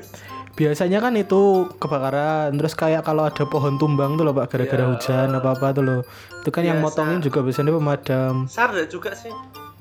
biasanya 0.54 0.98
kan 0.98 1.12
itu 1.14 1.40
kebakaran 1.76 2.50
terus 2.52 2.72
kayak 2.72 3.02
kalau 3.02 3.22
ada 3.22 3.44
pohon 3.44 3.76
tumbang 3.76 4.16
tuh 4.16 4.24
loh 4.24 4.34
pak 4.34 4.48
gara-gara 4.48 4.80
Iya. 4.80 4.90
hujan 4.90 5.28
apa 5.30 5.48
apa 5.52 5.66
tuh 5.70 5.84
loh 5.84 6.00
itu 6.40 6.48
kan 6.48 6.62
yang 6.62 6.80
Biasa. 6.80 6.88
motongin 6.90 7.20
juga 7.20 7.38
biasanya 7.40 7.70
pemadam 7.70 8.34
sar 8.46 8.72
juga 8.86 9.12
sih 9.12 9.28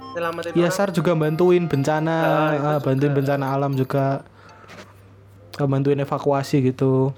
nyelamatin 0.10 0.51
Iya. 0.53 0.67
SAR 0.70 0.89
juga 0.91 1.12
bantuin 1.13 1.63
bencana 1.65 2.15
Ah, 2.15 2.51
itu 2.51 2.63
ah, 2.65 2.79
bantuin 2.79 3.12
juga. 3.12 3.17
bencana 3.17 3.46
alam 3.50 3.72
juga 3.74 4.06
Ah, 5.56 5.65
bantuin 5.65 5.98
evakuasi 5.98 6.62
gitu 6.63 7.15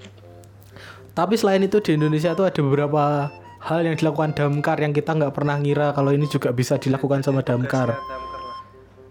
tapi 1.20 1.36
selain 1.36 1.60
itu 1.60 1.84
di 1.84 2.00
Indonesia 2.00 2.32
tuh 2.32 2.48
ada 2.48 2.64
beberapa 2.64 3.28
hal 3.60 3.84
yang 3.84 4.00
dilakukan 4.00 4.32
damkar 4.32 4.80
yang 4.80 4.96
kita 4.96 5.12
nggak 5.12 5.36
pernah 5.36 5.60
ngira 5.60 5.92
kalau 5.92 6.16
ini 6.16 6.24
juga 6.32 6.56
bisa 6.56 6.80
dilakukan 6.80 7.20
sama 7.28 7.44
damkar. 7.44 7.92
Tugasnya 7.92 8.08
damkar 8.08 8.30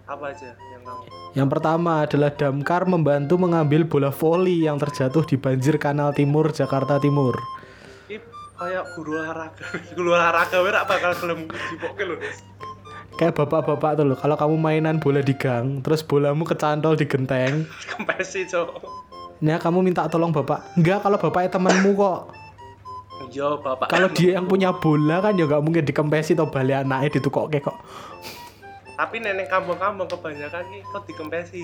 apa 0.09 0.33
aja 0.33 0.57
yang 0.57 0.83
kamu 0.88 1.03
Yang 1.37 1.49
pertama 1.53 1.93
adalah 2.09 2.31
damkar 2.33 2.83
membantu 2.88 3.37
mengambil 3.37 3.85
bola 3.85 4.09
voli 4.09 4.65
yang 4.65 4.81
terjatuh 4.81 5.21
di 5.29 5.37
banjir 5.37 5.77
Kanal 5.77 6.17
Timur, 6.17 6.49
Jakarta 6.49 6.97
Timur. 6.97 7.37
Kayak 8.59 8.91
guru 8.99 9.15
olahraga. 9.15 9.62
Guru 9.95 10.11
olahraga 10.11 10.59
ora 10.59 10.83
bakal 10.83 11.15
gelem 11.15 11.47
dipoke 11.47 12.03
lho 12.03 12.19
Des. 12.19 12.43
Kayak 13.15 13.38
bapak-bapak 13.38 14.03
tuh 14.03 14.07
loh, 14.11 14.19
kalau 14.19 14.35
kamu 14.35 14.57
mainan 14.59 14.97
bola 14.99 15.23
di 15.23 15.35
gang, 15.35 15.79
terus 15.79 16.03
bolamu 16.03 16.43
kecantol 16.43 16.99
di 16.99 17.07
genteng, 17.07 17.67
kempesi 17.95 18.50
cok 18.50 19.08
nah 19.38 19.57
kamu 19.59 19.87
minta 19.87 20.07
tolong 20.11 20.35
bapak. 20.35 20.75
Enggak, 20.75 21.02
kalau 21.04 21.18
bapaknya 21.21 21.50
temanmu 21.54 21.90
kok. 21.95 22.21
iya 23.35 23.49
bapak 23.59 23.90
Kalau 23.90 24.09
dia 24.14 24.38
yang 24.38 24.47
punya 24.47 24.71
bola 24.71 25.18
kan 25.18 25.35
ya 25.35 25.45
nggak 25.47 25.62
mungkin 25.62 25.83
dikempesi 25.83 26.38
atau 26.38 26.47
balik 26.47 26.87
anaknya 26.87 27.18
ditukokke 27.18 27.59
kok. 27.59 27.76
tapi 28.99 29.23
nenek 29.23 29.47
kampung-kampung 29.47 30.11
kebanyakan 30.11 30.66
ki 30.75 30.78
kok 30.90 31.02
dikempesi 31.07 31.62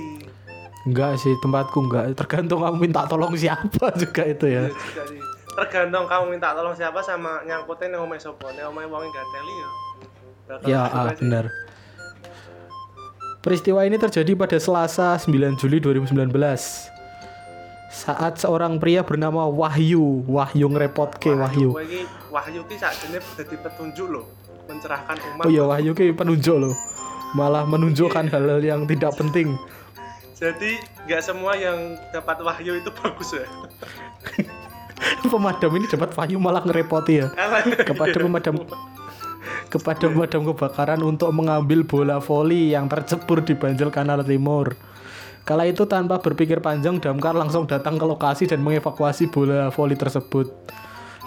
Enggak 0.87 1.17
sih, 1.17 1.33
tempatku 1.41 1.81
enggak. 1.89 2.13
Tergantung 2.13 2.61
kamu 2.61 2.77
minta 2.77 3.09
tolong 3.09 3.33
siapa 3.35 3.91
juga 4.03 4.23
itu 4.29 4.47
ya. 4.47 4.69
Iya 4.69 5.35
tergantung 5.55 6.05
kamu 6.11 6.35
minta 6.35 6.51
tolong 6.51 6.75
siapa 6.75 6.99
sama 7.01 7.47
nyangkutin 7.47 7.95
yang 7.95 8.03
omeh 8.05 8.19
sopo 8.19 8.51
nek 8.51 8.67
omeh 8.69 8.85
wong 8.91 9.07
gateli 9.15 9.55
ya 9.55 9.71
Ya, 10.69 10.85
ah, 10.85 11.09
benar. 11.17 11.49
Peristiwa 13.41 13.81
ini 13.89 13.97
terjadi 13.97 14.37
pada 14.37 14.61
Selasa 14.61 15.17
9 15.17 15.57
Juli 15.57 15.81
2019. 15.81 16.29
Saat 17.95 18.43
seorang 18.43 18.83
pria 18.83 19.07
bernama 19.07 19.47
Wahyu, 19.47 20.27
Wahyu 20.27 20.67
ngerepotke 20.67 21.31
Wahyu. 21.31 21.71
kowe 21.71 21.79
iki 21.79 22.03
Wahyu 22.29 22.67
ki 22.67 22.75
sakjane 22.75 23.23
dadi 23.39 23.55
petunjuk 23.55 24.09
loh 24.11 24.27
mencerahkan 24.67 25.15
umat 25.31 25.45
Oh 25.47 25.51
iya 25.51 25.63
Wahyu 25.63 25.95
ki 25.95 26.11
penunjuk 26.11 26.59
loh. 26.59 26.75
Malah 27.35 27.63
menunjukkan 27.65 28.31
hal-hal 28.31 28.61
yang 28.61 28.83
tidak 28.85 29.15
penting. 29.15 29.55
jadi 30.35 30.83
nggak 31.07 31.23
semua 31.23 31.55
yang 31.55 31.95
dapat 32.11 32.43
wahyu 32.43 32.75
itu 32.75 32.91
bagus 32.91 33.39
ya 33.39 33.47
Pemadam 35.31 35.71
ini 35.79 35.87
dapat 35.87 36.11
Wahyu 36.13 36.43
malah 36.43 36.59
ngerepoti 36.61 37.23
ya. 37.23 37.31
Kepada 37.89 38.19
pemadam 38.19 38.55
kepada 39.71 40.07
pemadam 40.07 40.43
kebakaran 40.47 41.01
untuk 41.03 41.31
mengambil 41.31 41.83
bola 41.83 42.19
voli 42.19 42.71
yang 42.71 42.87
tercebur 42.87 43.43
di 43.43 43.55
banjir 43.55 43.91
Kanal 43.91 44.23
Timur. 44.23 44.75
Kala 45.45 45.69
itu 45.69 45.85
tanpa 45.85 46.25
berpikir 46.25 46.65
panjang, 46.65 46.97
damkar 46.97 47.37
langsung 47.37 47.69
datang 47.69 48.01
ke 48.01 48.05
lokasi 48.09 48.49
dan 48.49 48.65
mengevakuasi 48.65 49.29
bola 49.29 49.69
voli 49.69 49.93
tersebut. 49.93 50.49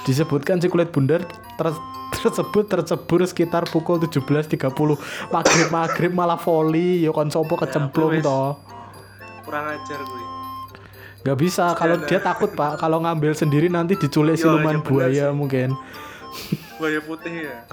Disebutkan 0.10 0.58
si 0.58 0.74
kulit 0.74 0.90
bundar 0.90 1.22
ter- 1.62 1.86
tersebut 2.18 2.66
tercebur 2.66 3.22
sekitar 3.30 3.70
pukul 3.70 4.02
17.30 4.02 4.74
maghrib 5.30 5.68
maghrib 5.70 6.12
malah 6.18 6.42
voli. 6.42 7.06
Yo 7.06 7.14
kon 7.14 7.30
sopo 7.30 7.62
kecemplung 7.62 8.18
toh. 8.26 8.58
Kurang 9.46 9.70
ajar 9.70 10.02
gue. 10.02 10.24
Nggak 11.22 11.38
bisa 11.38 11.78
kalau 11.78 12.02
dia 12.02 12.18
takut 12.18 12.50
pak. 12.58 12.82
Kalau 12.82 12.98
ngambil 13.06 13.38
sendiri 13.38 13.70
nanti 13.70 13.94
diculik 13.94 14.34
siluman 14.34 14.82
iya 14.82 14.86
buaya 14.86 15.26
mungkin. 15.30 15.78
Buaya 16.82 16.98
putih 17.06 17.46
ya 17.46 17.70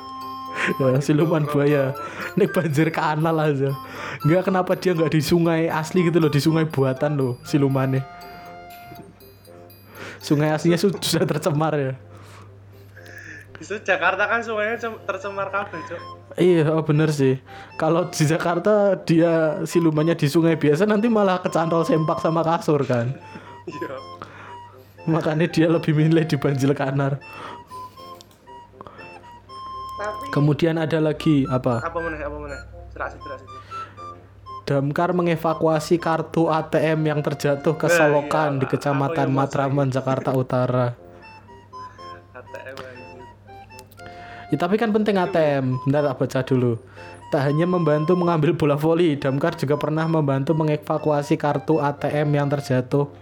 ya, 0.81 0.99
siluman 1.01 1.45
buaya. 1.45 1.93
Nek 2.35 2.51
banjir 2.51 2.89
kanal 2.89 3.37
aja. 3.37 3.71
Nggak 4.23 4.43
kenapa 4.47 4.73
dia 4.75 4.93
nggak 4.93 5.13
di 5.13 5.21
sungai 5.21 5.69
asli 5.69 6.07
gitu 6.07 6.19
loh 6.19 6.31
di 6.31 6.41
sungai 6.41 6.65
buatan 6.65 7.15
loh 7.15 7.37
silumannya. 7.43 8.03
Sungai 10.19 10.51
aslinya 10.51 10.81
su- 10.81 10.95
sudah 10.95 11.29
tercemar 11.29 11.75
ya. 11.77 11.93
Itu 13.55 13.79
Jakarta 13.81 14.27
kan 14.27 14.41
sungainya 14.43 14.77
cem- 14.77 15.01
tercemar 15.07 15.47
kabeh, 15.49 15.79
Cok. 15.87 16.01
iya 16.37 16.67
oh 16.75 16.83
bener 16.83 17.15
sih. 17.15 17.39
Kalau 17.77 18.11
di 18.11 18.25
Jakarta 18.25 18.99
dia 18.99 19.63
silumannya 19.63 20.19
di 20.19 20.27
sungai 20.27 20.59
biasa 20.59 20.85
nanti 20.85 21.07
malah 21.07 21.39
kecantol 21.39 21.87
sempak 21.87 22.19
sama 22.19 22.43
kasur 22.43 22.83
kan. 22.83 23.15
Iya. 23.65 23.97
makanya 25.05 25.45
dia 25.45 25.69
lebih 25.69 25.93
milih 25.93 26.25
di 26.25 26.37
banjir 26.41 26.73
kanar 26.73 27.21
kemudian 30.35 30.75
ada 30.83 30.99
lagi 30.99 31.47
apa 31.47 31.79
apa 31.79 31.99
meneh 32.03 32.19
apa 32.19 32.37
meneh? 32.43 32.61
Serasi 32.91 33.23
serasi. 33.23 33.47
Damkar 34.65 35.13
mengevakuasi 35.13 36.01
kartu 36.01 36.49
ATM 36.49 37.05
yang 37.05 37.21
terjatuh 37.21 37.77
ke 37.77 37.87
Eh, 37.87 37.95
solokan 37.95 38.57
iya, 38.57 38.61
di. 38.65 38.67
Kecamatan 38.67 39.29
Matraman, 39.29 39.93
Jakarta 39.93 40.33
Utara. 40.33 40.97
ATM. 42.41 42.77
Ya, 44.49 44.57
tapi 44.57 44.81
kan 44.81 44.89
penting 44.89 45.21
ATM. 45.21 45.85
Bentar 45.85 46.09
tak 46.09 46.17
baca 46.17 46.41
dulu. 46.49 46.81
Tak 47.29 47.45
hanya 47.45 47.69
membantu 47.69 48.17
mengambil 48.17 48.57
bola 48.57 48.79
voli, 48.79 49.21
Damkar 49.21 49.53
juga 49.59 49.77
pernah 49.77 50.09
membantu 50.09 50.57
mengevakuasi 50.57 51.37
kartu 51.37 51.85
ATM 51.85 52.33
yang 52.33 52.49
terjatuh 52.49 53.13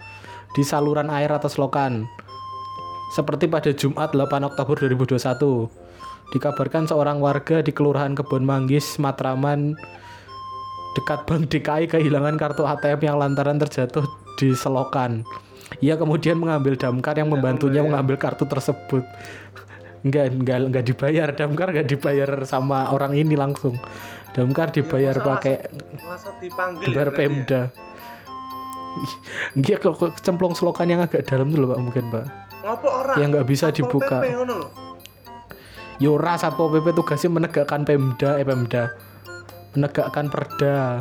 di 0.55 0.63
saluran 0.63 1.11
air 1.11 1.27
atas 1.33 1.59
lokan. 1.59 2.07
Seperti 3.11 3.51
pada 3.51 3.75
Jumat 3.75 4.15
8 4.15 4.47
Oktober 4.47 4.79
2021. 4.79 5.82
Dikabarkan 6.33 6.89
seorang 6.89 7.21
warga 7.21 7.61
di 7.61 7.69
Kelurahan 7.69 8.17
Kebon 8.17 8.41
Manggis, 8.41 8.97
Matraman, 8.97 9.77
dekat 10.97 11.29
Bank 11.29 11.53
DKI 11.53 11.85
kehilangan 11.85 12.41
kartu 12.41 12.65
ATM 12.65 13.05
yang 13.05 13.17
lantaran 13.21 13.61
terjatuh 13.61 14.01
di 14.41 14.57
selokan. 14.57 15.21
Ia 15.77 15.93
kemudian 15.93 16.41
mengambil 16.41 16.73
damkar 16.73 17.21
yang 17.21 17.29
membantunya 17.29 17.85
mengambil 17.85 18.17
kartu 18.17 18.49
tersebut. 18.49 19.05
Enggak, 20.01 20.33
enggak, 20.33 20.57
enggak 20.73 20.85
dibayar. 20.89 21.27
Damkar 21.37 21.69
enggak 21.69 21.87
dibayar 21.87 22.29
sama 22.49 22.89
orang 22.89 23.13
ini 23.13 23.37
langsung. 23.37 23.77
Damkar 24.33 24.73
dibayar 24.73 25.13
masa- 25.13 25.37
pakai 25.37 25.55
dibayar 26.81 27.09
ya 27.09 27.13
ya? 27.13 27.17
Pemda. 27.17 27.61
Iya 29.57 29.81
kok 29.81 29.97
kok 29.97 30.21
cemplung 30.21 30.53
selokan 30.53 30.85
yang 30.85 31.01
agak 31.01 31.25
dalam 31.25 31.49
loh 31.53 31.73
Pak 31.73 31.79
mungkin 31.81 32.05
Pak. 32.13 32.25
Ngopo 32.61 32.89
ora? 32.89 33.13
Yang 33.17 33.29
nggak 33.37 33.47
bisa 33.49 33.65
dibuka. 33.73 34.17
Yora 36.03 36.35
Satpol 36.35 36.67
PP 36.75 36.99
tugasnya 36.99 37.31
menegakkan 37.31 37.87
Pemda, 37.87 38.35
eh 38.35 38.43
Pemda. 38.43 38.91
Menegakkan 39.71 40.27
perda. 40.27 40.99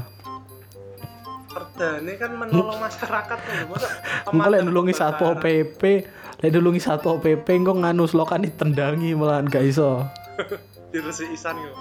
Perda 1.51 1.99
ini 1.99 2.15
kan 2.15 2.31
menolong 2.39 2.79
masyarakat 2.79 3.39
kan 3.43 3.55
lho. 3.59 3.67
Masa 3.67 3.89
Engko 4.31 4.47
lek 4.47 4.63
pemadam 4.63 4.65
nulungi 4.71 4.95
Satpol. 4.95 5.43
PP, 5.43 5.83
lek 6.39 6.51
nulungi 6.55 6.79
Satpol 6.79 7.19
PP 7.19 7.47
engko 7.51 7.83
nganu 7.83 8.07
selokan 8.07 8.47
ditendangi 8.47 9.19
malahan 9.19 9.51
gak 9.51 9.67
iso. 9.67 10.07
diresiki 10.95 11.35
isan 11.35 11.59
yo. 11.59 11.73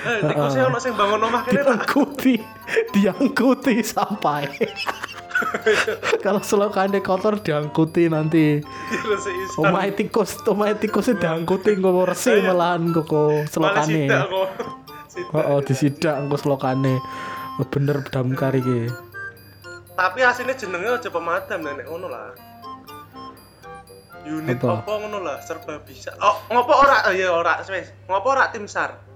Eh, 0.00 0.24
tikusnya 0.24 0.64
ono 0.72 0.78
sing 0.80 0.96
bangun 0.96 1.28
omah 1.28 1.44
kene 1.44 1.60
tak 1.60 1.84
diangkuti 1.84 2.40
diangkuti 2.96 3.84
sampai 3.84 4.48
kalau 6.24 6.40
selokannya 6.44 7.00
kotor 7.00 7.40
diangkuti 7.40 8.08
nanti 8.12 8.60
omahe 9.56 9.92
tikus 9.94 10.40
omahe 10.46 10.76
tikusnya 10.76 11.16
diangkuti 11.18 11.76
engko 11.76 12.04
resik 12.04 12.44
malahan 12.44 12.92
kok 12.92 13.06
selokane 13.50 14.08
kok. 14.08 14.48
Oh, 15.34 15.42
oh 15.56 15.60
disidak 15.60 16.20
engko 16.22 16.36
selokane 16.38 17.00
bener 17.68 18.00
damkar 18.08 18.56
iki 18.56 18.88
Tapi 20.00 20.24
aslinya 20.24 20.56
jenenge 20.56 20.96
aja 20.96 21.12
pemadam 21.12 21.60
nenek 21.60 21.84
ngono 21.84 22.08
lah. 22.08 22.32
Unit 24.24 24.56
Apa? 24.56 24.80
apa, 24.80 24.92
ngono 24.96 25.20
lah, 25.20 25.36
serba 25.44 25.76
bisa. 25.84 26.16
Oh, 26.24 26.40
ngopo 26.48 26.72
ora? 26.72 27.04
Oh, 27.08 27.12
ya 27.12 27.36
ora, 27.36 27.60
wis. 27.68 27.92
Ngopo 28.08 28.32
ora 28.32 28.48
tim 28.48 28.64
SAR? 28.64 29.09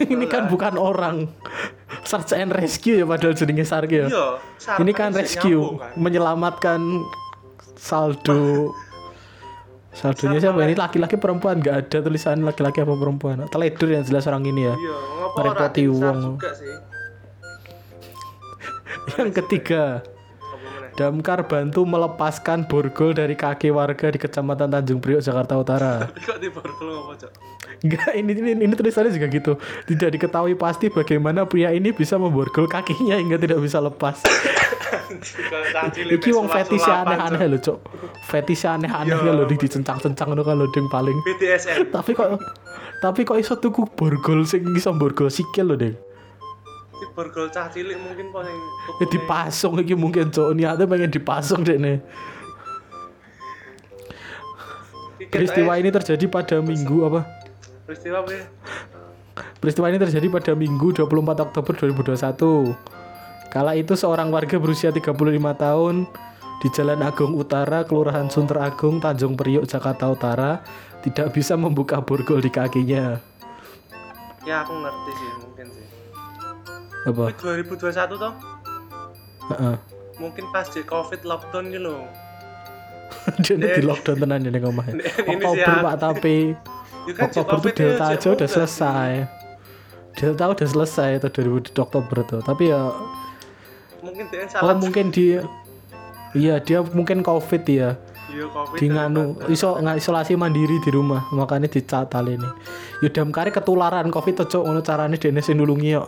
ini 0.14 0.24
kan 0.24 0.48
bukan 0.48 0.80
orang. 0.80 1.28
Search 2.06 2.32
and 2.32 2.48
rescue 2.54 2.96
ya 2.96 3.04
padahal 3.04 3.36
jenenge 3.36 3.66
sarki 3.68 4.00
ya. 4.00 4.06
Iya, 4.08 4.26
SAR 4.56 4.80
ini 4.80 4.92
kan 4.96 5.12
bisa 5.12 5.20
rescue 5.20 5.60
nyambung 5.60 5.76
kan. 5.76 5.92
menyelamatkan 6.00 6.80
saldo. 7.76 8.72
Saldonya 9.90 10.38
siapa? 10.38 10.62
Ini 10.64 10.78
laki-laki 10.78 11.18
perempuan 11.18 11.58
nggak 11.58 11.76
ada 11.76 11.98
tulisan 12.00 12.40
laki-laki 12.46 12.80
apa 12.80 12.94
perempuan. 12.94 13.44
Teledur 13.50 13.88
yang 13.90 14.06
jelas 14.06 14.24
orang 14.30 14.46
ini 14.46 14.70
ya. 14.70 14.74
Iya, 14.78 14.96
Merepoti 15.36 15.84
SAR 15.84 16.14
wong. 16.16 16.36
yang 19.18 19.30
ketiga? 19.34 19.84
Damkar 20.96 21.46
bantu 21.46 21.86
melepaskan 21.86 22.66
borgol 22.66 23.14
dari 23.14 23.34
kaki 23.38 23.70
warga 23.70 24.10
di 24.10 24.18
kecamatan 24.18 24.70
Tanjung 24.70 24.98
Priok 24.98 25.22
Jakarta 25.22 25.58
Utara 25.58 26.06
Tapi 26.06 26.20
kok 26.28 26.38
di 26.38 26.48
borgol 26.50 26.88
ngopo, 26.90 27.14
Cok? 27.18 27.32
Enggak, 27.80 28.12
ini, 28.12 28.32
ini, 28.36 28.50
ini 28.60 28.74
tulisannya 28.76 29.08
juga 29.08 29.26
gitu. 29.32 29.52
Tidak 29.88 30.12
diketahui 30.12 30.52
pasti 30.52 30.92
bagaimana 30.92 31.48
pria 31.48 31.72
ini 31.72 31.96
bisa 31.96 32.20
memborgol 32.20 32.68
kakinya 32.68 33.16
hingga 33.16 33.40
tidak 33.40 33.56
bisa 33.56 33.80
lepas. 33.80 34.20
Iki 36.10 36.30
wong 36.36 36.46
fetish 36.52 36.84
aneh-aneh 36.84 37.48
loh, 37.48 37.60
Cok. 37.60 37.78
Fetish 38.28 38.68
aneh-aneh 38.68 39.16
loh 39.16 39.48
di 39.48 39.56
dicencang-cencang 39.56 40.36
loh 40.36 40.44
kalau 40.44 40.68
ding 40.70 40.86
paling. 40.92 41.16
BDSM. 41.24 41.88
tapi 41.88 42.12
kok 42.12 42.36
tapi 43.00 43.24
kok 43.24 43.40
iso 43.40 43.56
tuku 43.56 43.88
borgol 43.96 44.44
sing 44.44 44.60
iso 44.76 44.92
borgol 44.92 45.32
sikil 45.32 45.72
loh, 45.72 45.78
Ding. 45.80 45.96
Di 47.00 47.06
borgol 47.16 47.48
cah 47.48 47.72
cilik 47.72 47.96
mungkin 47.96 48.28
paling 48.28 48.58
Ya 49.00 49.06
dipasung 49.08 49.80
iki 49.80 49.96
mungkin, 49.96 50.28
Cok. 50.28 50.52
Niatnya 50.52 50.84
pengen 50.84 51.08
dipasung 51.08 51.64
deh 51.64 51.80
nih. 51.80 51.98
Peristiwa 55.32 55.80
ini 55.80 55.88
terjadi 55.88 56.24
pada 56.28 56.60
minggu 56.60 56.96
apa? 57.08 57.20
Peristiwa 57.88 58.20
apa 58.20 58.30
ya? 58.36 58.44
Peristiwa 59.60 59.92
ini 59.92 60.00
terjadi 60.00 60.26
pada 60.32 60.52
Minggu 60.56 60.88
24 60.96 61.44
Oktober 61.44 61.72
2021. 61.76 62.72
Kala 63.52 63.76
itu 63.76 63.92
seorang 63.92 64.32
warga 64.32 64.56
berusia 64.56 64.88
35 64.88 65.12
tahun 65.60 66.08
di 66.64 66.68
Jalan 66.72 67.04
Agung 67.04 67.36
Utara, 67.36 67.84
Kelurahan 67.84 68.32
Sunter 68.32 68.56
Agung, 68.56 69.04
Tanjung 69.04 69.36
Priok, 69.36 69.68
Jakarta 69.68 70.08
Utara 70.08 70.64
tidak 71.04 71.36
bisa 71.36 71.60
membuka 71.60 72.00
borgol 72.00 72.40
di 72.40 72.48
kakinya. 72.48 73.20
Ya 74.48 74.64
aku 74.64 74.72
ngerti 74.80 75.12
sih. 75.12 75.49
Apa? 77.02 77.30
Tapi 77.30 77.64
2021 77.64 78.16
toh? 78.16 78.32
Heeh. 79.50 79.76
Mungkin 80.16 80.44
pas 80.50 80.68
di 80.68 80.82
Covid 80.82 81.20
lockdown 81.22 81.64
gitu 81.68 81.80
loh. 81.82 82.04
Dia 83.42 83.54
ini 83.54 83.66
di 83.70 83.82
lockdown 83.82 84.18
tenan. 84.18 84.40
Ini- 84.42 84.52
ini 85.26 85.42
Oktober 85.42 85.76
Pak 85.82 85.96
tapi 85.98 86.36
kan 87.16 87.26
Oktober 87.26 87.56
tuh 87.62 87.72
Delta 87.72 88.04
aja 88.10 88.28
udah 88.28 88.48
selesai. 88.48 89.10
Delta 90.12 90.44
udah 90.46 90.66
selesai 90.66 91.10
itu 91.16 91.28
2000 91.30 91.72
Oktober 91.78 92.16
tuh. 92.22 92.40
Tapi 92.40 92.68
ya 92.68 92.92
Mungkin 94.00 94.24
dia 94.28 94.40
oh 94.40 94.48
salah. 94.48 94.76
mungkin 94.76 95.06
dia 95.08 95.44
Iya 96.30 96.56
dia 96.56 96.78
mungkin 96.80 97.20
covid 97.20 97.66
ya 97.66 97.98
Iya 98.30 98.46
Covid. 98.46 98.78
di 98.78 98.86
nganu 98.86 99.22
iso 99.50 99.74
nggak 99.74 99.98
isolasi 99.98 100.38
mandiri 100.38 100.78
di 100.78 100.88
rumah 100.88 101.26
makanya 101.30 101.66
dicatal 101.66 102.22
ini 102.24 102.46
yudam 103.00 103.28
kari 103.28 103.50
ketularan 103.50 104.06
covid 104.08 104.38
tuh 104.38 104.46
cok 104.48 104.62
ngono 104.62 104.80
carane 104.80 105.18
dene 105.18 105.42
sing 105.42 105.58
nulungi 105.58 105.90
yo 105.90 106.06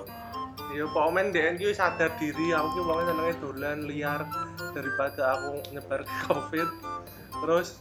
Iya 0.83 0.91
Pak 0.91 1.05
Omen 1.07 1.31
DN 1.31 1.55
ki 1.55 1.71
sadar 1.71 2.11
diri 2.19 2.51
aku 2.51 2.75
ki 2.75 2.81
wong 2.83 3.07
senenge 3.07 3.39
dolan 3.39 3.87
liar 3.87 4.27
daripada 4.75 5.39
aku 5.39 5.63
nyebar 5.71 6.03
Covid. 6.27 6.67
Terus 7.39 7.79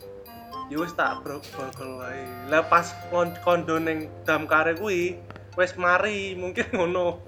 ya 0.70 0.78
wis 0.78 0.94
tak 0.94 1.26
brok 1.26 1.42
brokol 1.50 1.98
wae. 1.98 2.22
Lah 2.46 2.62
pas 2.62 2.94
kon- 3.10 3.34
kondo 3.42 3.82
ning 3.82 4.06
damkare 4.22 4.78
kuwi 4.78 5.18
wis 5.58 5.74
mari 5.74 6.38
mungkin 6.38 6.62
ngono. 6.78 7.26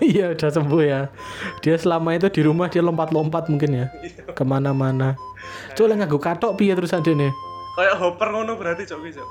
iya 0.00 0.32
udah 0.32 0.48
sembuh 0.48 0.82
ya 0.82 1.12
dia 1.60 1.76
selama 1.76 2.16
itu 2.16 2.32
di 2.32 2.40
rumah 2.40 2.66
dia 2.66 2.80
lompat-lompat 2.80 3.46
mungkin 3.46 3.76
ya 3.76 3.86
Iya. 4.00 4.32
ke 4.32 4.42
mana-mana 4.42 5.20
cok 5.76 5.84
lah 5.84 6.00
nganggo 6.00 6.16
katok 6.16 6.56
piye 6.56 6.72
terus 6.72 6.90
aja 6.90 7.12
nih 7.12 7.28
Kayak 7.76 7.94
hopper 7.94 8.32
ngono 8.32 8.56
berarti 8.56 8.88
cok 8.88 9.00
cok. 9.12 9.28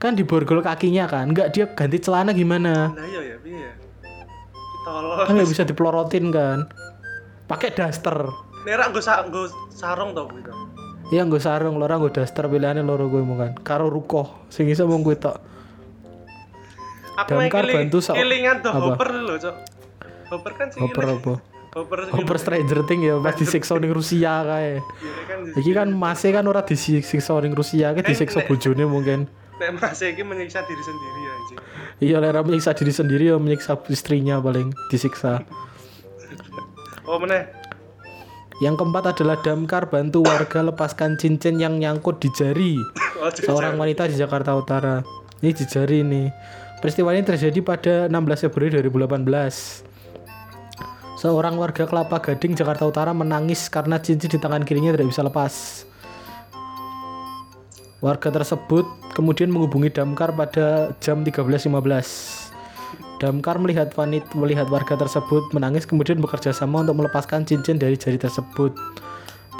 kan 0.00 0.16
di 0.16 0.24
borgol 0.24 0.58
kakinya 0.58 1.04
kan 1.04 1.30
nggak 1.30 1.52
dia 1.52 1.68
ganti 1.68 2.00
celana 2.00 2.32
gimana 2.32 2.90
Lah 2.90 3.06
iya 3.06 3.20
ya 3.22 3.36
piye 3.38 3.68
ya? 4.80 4.86
Tolong. 4.86 5.16
kan 5.20 5.32
nggak 5.34 5.48
bisa 5.48 5.62
dipelorotin 5.62 6.26
kan 6.28 6.58
pakai 7.46 7.70
daster 7.70 8.16
Nerak 8.60 8.92
nggo 8.92 9.00
sa 9.00 9.24
sarung 9.70 10.12
to 10.12 10.24
kuwi 10.26 10.40
to. 10.40 10.52
Iya 11.10 11.22
nggo 11.22 11.38
sarung 11.38 11.76
loro 11.76 11.94
nggo 11.94 12.10
daster 12.10 12.44
pilihannya 12.44 12.80
loro 12.80 13.06
gue 13.06 13.20
mau 13.20 13.34
kan 13.34 13.56
karo 13.58 13.86
rukoh 13.86 14.46
sing 14.46 14.66
iso 14.66 14.84
mung 14.84 15.00
kuwi 15.00 15.16
tok 15.16 15.40
Aku 17.18 17.36
Damkar 17.36 17.64
keling- 17.64 17.76
bantu 17.84 17.98
sa- 18.00 18.14
kelingan 18.14 18.56
tuh 18.58 18.70
apa? 18.70 18.80
hopper 18.86 19.08
lho 19.14 19.34
cok. 19.36 19.56
Hopper 20.30 20.52
kan 20.54 20.66
sih. 20.68 20.80
Hopper 20.80 21.04
apa 21.10 21.34
Hopper 21.70 21.98
Hopper 22.10 22.34
ini. 22.34 22.42
Stranger 22.42 22.80
Things 22.82 23.04
ya 23.04 23.14
pas 23.16 23.34
disiksa 23.34 23.76
ning 23.76 23.90
Rusia 23.90 24.42
kae 24.42 24.80
Iya, 24.80 25.12
kan 25.24 25.38
Iki 25.52 25.70
kan 25.72 25.88
masih 25.88 26.30
kan 26.32 26.44
ora 26.44 26.62
disiksa 26.62 27.12
ning 27.38 27.52
Rusia 27.52 27.92
ke 27.92 28.00
disiksa 28.02 28.42
bojone 28.42 28.84
mungkin. 28.84 29.28
nek 29.54 29.70
mas 29.74 30.00
iki 30.00 30.20
menyiksa 30.20 30.64
diri 30.64 30.80
sendiri 30.80 31.20
anjing. 31.20 31.29
Iya 32.00 32.16
lera 32.16 32.40
menyiksa 32.40 32.72
diri 32.72 32.92
sendiri 32.96 33.28
ya 33.28 33.36
menyiksa 33.36 33.76
istrinya 33.92 34.40
paling 34.40 34.72
disiksa. 34.88 35.44
Oh 37.04 37.20
meneh. 37.20 37.44
Yang 38.60 38.80
keempat 38.80 39.16
adalah 39.16 39.40
damkar 39.40 39.88
bantu 39.88 40.24
warga 40.24 40.60
lepaskan 40.64 41.16
cincin 41.16 41.56
yang 41.56 41.80
nyangkut 41.80 42.20
di 42.20 42.28
jari 42.36 42.76
Oh, 43.20 43.28
seorang 43.28 43.76
wanita 43.76 44.08
di 44.08 44.16
Jakarta 44.16 44.56
Utara. 44.56 45.04
Ini 45.44 45.52
di 45.52 45.64
jari 45.68 46.00
nih. 46.00 46.32
Peristiwa 46.80 47.12
ini 47.12 47.20
terjadi 47.20 47.60
pada 47.60 48.08
16 48.08 48.48
Februari 48.48 48.80
2018. 48.80 49.84
Seorang 51.20 51.60
warga 51.60 51.84
Kelapa 51.84 52.16
Gading 52.16 52.56
Jakarta 52.56 52.88
Utara 52.88 53.12
menangis 53.12 53.68
karena 53.68 54.00
cincin 54.00 54.32
di 54.32 54.40
tangan 54.40 54.64
kirinya 54.64 54.96
tidak 54.96 55.12
bisa 55.12 55.20
lepas. 55.20 55.84
Warga 58.00 58.32
tersebut 58.32 58.88
kemudian 59.12 59.52
menghubungi 59.52 59.92
damkar 59.92 60.32
pada 60.32 60.96
jam 61.04 61.20
13.15. 61.20 61.68
Damkar 63.20 63.60
melihat 63.60 63.92
wanita 63.92 64.32
melihat 64.32 64.72
warga 64.72 64.96
tersebut 64.96 65.52
menangis 65.52 65.84
kemudian 65.84 66.16
bekerja 66.24 66.56
sama 66.56 66.80
untuk 66.80 67.04
melepaskan 67.04 67.44
cincin 67.44 67.76
dari 67.76 68.00
jari 68.00 68.16
tersebut. 68.16 68.72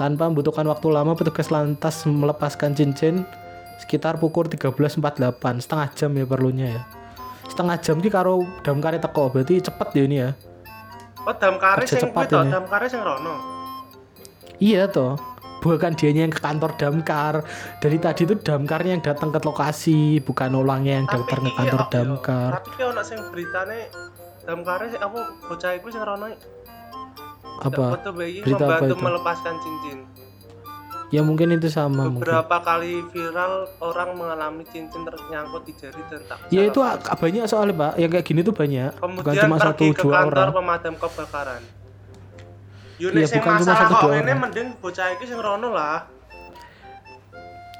Tanpa 0.00 0.32
membutuhkan 0.32 0.64
waktu 0.64 0.88
lama, 0.88 1.12
petugas 1.12 1.52
lantas 1.52 2.08
melepaskan 2.08 2.72
cincin 2.72 3.28
sekitar 3.84 4.16
pukul 4.16 4.48
13.48, 4.48 5.60
setengah 5.60 5.88
jam 5.92 6.10
ya 6.16 6.24
perlunya 6.24 6.66
ya. 6.80 6.82
Setengah 7.52 7.76
jam 7.84 8.00
ki 8.00 8.08
karo 8.08 8.40
damkare 8.64 8.96
teko, 8.96 9.28
berarti 9.28 9.60
cepet 9.60 9.88
ya 9.92 10.02
ini 10.08 10.16
ya. 10.24 10.30
Oh, 11.28 11.36
damkare 11.36 11.84
Kerja 11.84 12.00
sing 12.00 12.08
cepat 12.08 12.24
kuwi 12.24 12.32
to, 12.32 12.38
ini. 12.40 12.52
damkare 12.56 12.86
sing 12.88 13.00
rono. 13.04 13.34
Iya 14.56 14.88
toh. 14.88 15.20
Bukan 15.60 15.92
dianya 15.92 16.24
yang 16.24 16.32
ke 16.32 16.40
kantor 16.40 16.72
damkar. 16.74 17.44
Dari 17.78 18.00
tadi 18.00 18.24
itu 18.24 18.34
damkarnya 18.34 18.96
yang 18.96 19.04
datang 19.04 19.28
ke 19.28 19.40
lokasi, 19.40 20.18
bukan 20.24 20.56
orangnya 20.56 20.98
yang 20.98 21.06
datang 21.06 21.44
ke 21.44 21.52
iki 21.52 21.56
kantor 21.60 21.80
apa 21.80 21.86
ya? 21.86 21.94
damkar. 21.94 22.50
Tapi 22.58 22.70
ki 22.72 22.82
ono 22.82 23.02
sing 23.04 23.18
beritane 23.28 23.78
damkare 24.40 24.84
sing 24.88 25.00
apa 25.00 25.18
bocah 25.44 25.70
iku 25.76 25.88
sing 25.88 26.00
rono 26.00 26.26
Apa? 27.60 28.00
Berita 28.08 28.64
apa 28.66 28.88
itu? 28.88 28.96
melepaskan 28.96 29.54
cincin. 29.60 29.98
Ya 31.10 31.26
mungkin 31.26 31.50
itu 31.50 31.66
sama 31.66 32.06
mungkin. 32.06 32.22
Beberapa 32.22 32.62
kali 32.62 33.02
viral 33.10 33.66
orang 33.82 34.14
mengalami 34.14 34.62
cincin 34.64 35.02
ternyangkut 35.02 35.66
di 35.66 35.74
jari 35.74 36.00
dan 36.06 36.22
tak 36.24 36.38
Ya 36.48 36.62
itu 36.64 36.78
banyak 36.94 37.44
soalnya 37.50 37.74
pak, 37.74 37.92
yang 37.98 38.08
kayak 38.08 38.24
gini 38.24 38.40
tuh 38.40 38.54
banyak. 38.54 38.94
Bukan 38.94 39.18
Kemudian 39.18 39.42
cuma 39.44 39.58
satu 39.58 39.82
pergi 39.82 39.92
ke 39.92 40.02
dua 40.06 40.14
kantor 40.24 40.38
orang. 40.38 40.54
pemadam 40.54 40.94
kebakaran. 40.96 41.62
Yo 43.00 43.08
Iya, 43.08 43.16
nek 43.16 43.24
sing 43.26 43.40
bukan 43.40 43.50
cuma 43.50 43.58
masalah 43.58 43.80
satu 43.80 43.94
kok 43.96 44.08
orang. 44.12 44.38
mending 44.38 44.68
bocah 44.76 45.06
iki 45.10 45.24
sing 45.24 45.40
rono 45.40 45.68
lah. 45.70 46.04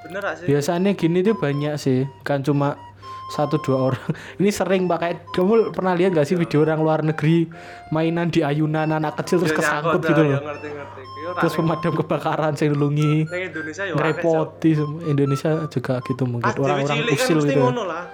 Bener 0.00 0.20
gak 0.22 0.34
sih? 0.34 0.46
Biasanya 0.48 0.90
gini 0.92 1.18
tuh 1.20 1.36
banyak 1.36 1.74
sih, 1.76 1.98
kan 2.22 2.40
cuma 2.40 2.80
satu 3.28 3.60
dua 3.60 3.78
orang. 3.86 4.06
Ini 4.40 4.50
sering 4.50 4.88
pak 4.88 4.98
kayak 4.98 5.16
kamu 5.30 5.52
pernah 5.70 5.92
lihat 5.92 6.10
gak 6.10 6.24
sih 6.24 6.34
video 6.34 6.64
orang 6.64 6.80
luar 6.80 7.00
negeri 7.00 7.46
mainan 7.88 8.26
di 8.26 8.40
ayunan 8.40 8.90
anak 8.90 9.20
kecil 9.20 9.38
terus 9.38 9.52
Ya, 9.52 9.58
kesangkut 9.60 10.00
nyangkut, 10.00 10.08
gitu 10.08 10.22
ya, 10.24 10.30
loh. 10.32 10.40
ngerti 10.42 10.68
ngerti. 10.68 11.00
Ki 11.04 11.20
ora 11.22 11.38
Terus 11.38 11.52
pemadam 11.54 11.92
kebakaran 11.94 12.52
saya 12.54 12.68
nulungi. 12.70 13.12
ya 13.22 13.92
ngerepoti 13.92 14.70
semua 14.72 15.00
Indonesia 15.04 15.50
juga 15.68 15.94
gitu 16.02 16.22
mungkin 16.24 16.48
orang-orang 16.50 16.96
kan 16.98 17.14
usil 17.14 17.38
gitu 17.44 17.60
ya. 17.60 17.70
lah. 17.84 18.04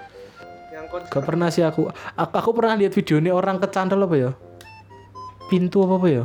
Gak 1.07 1.23
pernah 1.23 1.47
sih 1.47 1.63
aku 1.63 1.87
aku, 2.13 2.33
aku 2.33 2.49
pernah 2.53 2.75
lihat 2.75 2.91
video 2.91 3.15
ini 3.17 3.29
orang 3.29 3.57
kecandel 3.57 3.99
apa 4.01 4.15
ya 4.15 4.31
pintu 5.47 5.81
apa 5.81 5.95
apa 5.95 6.07
ya 6.07 6.23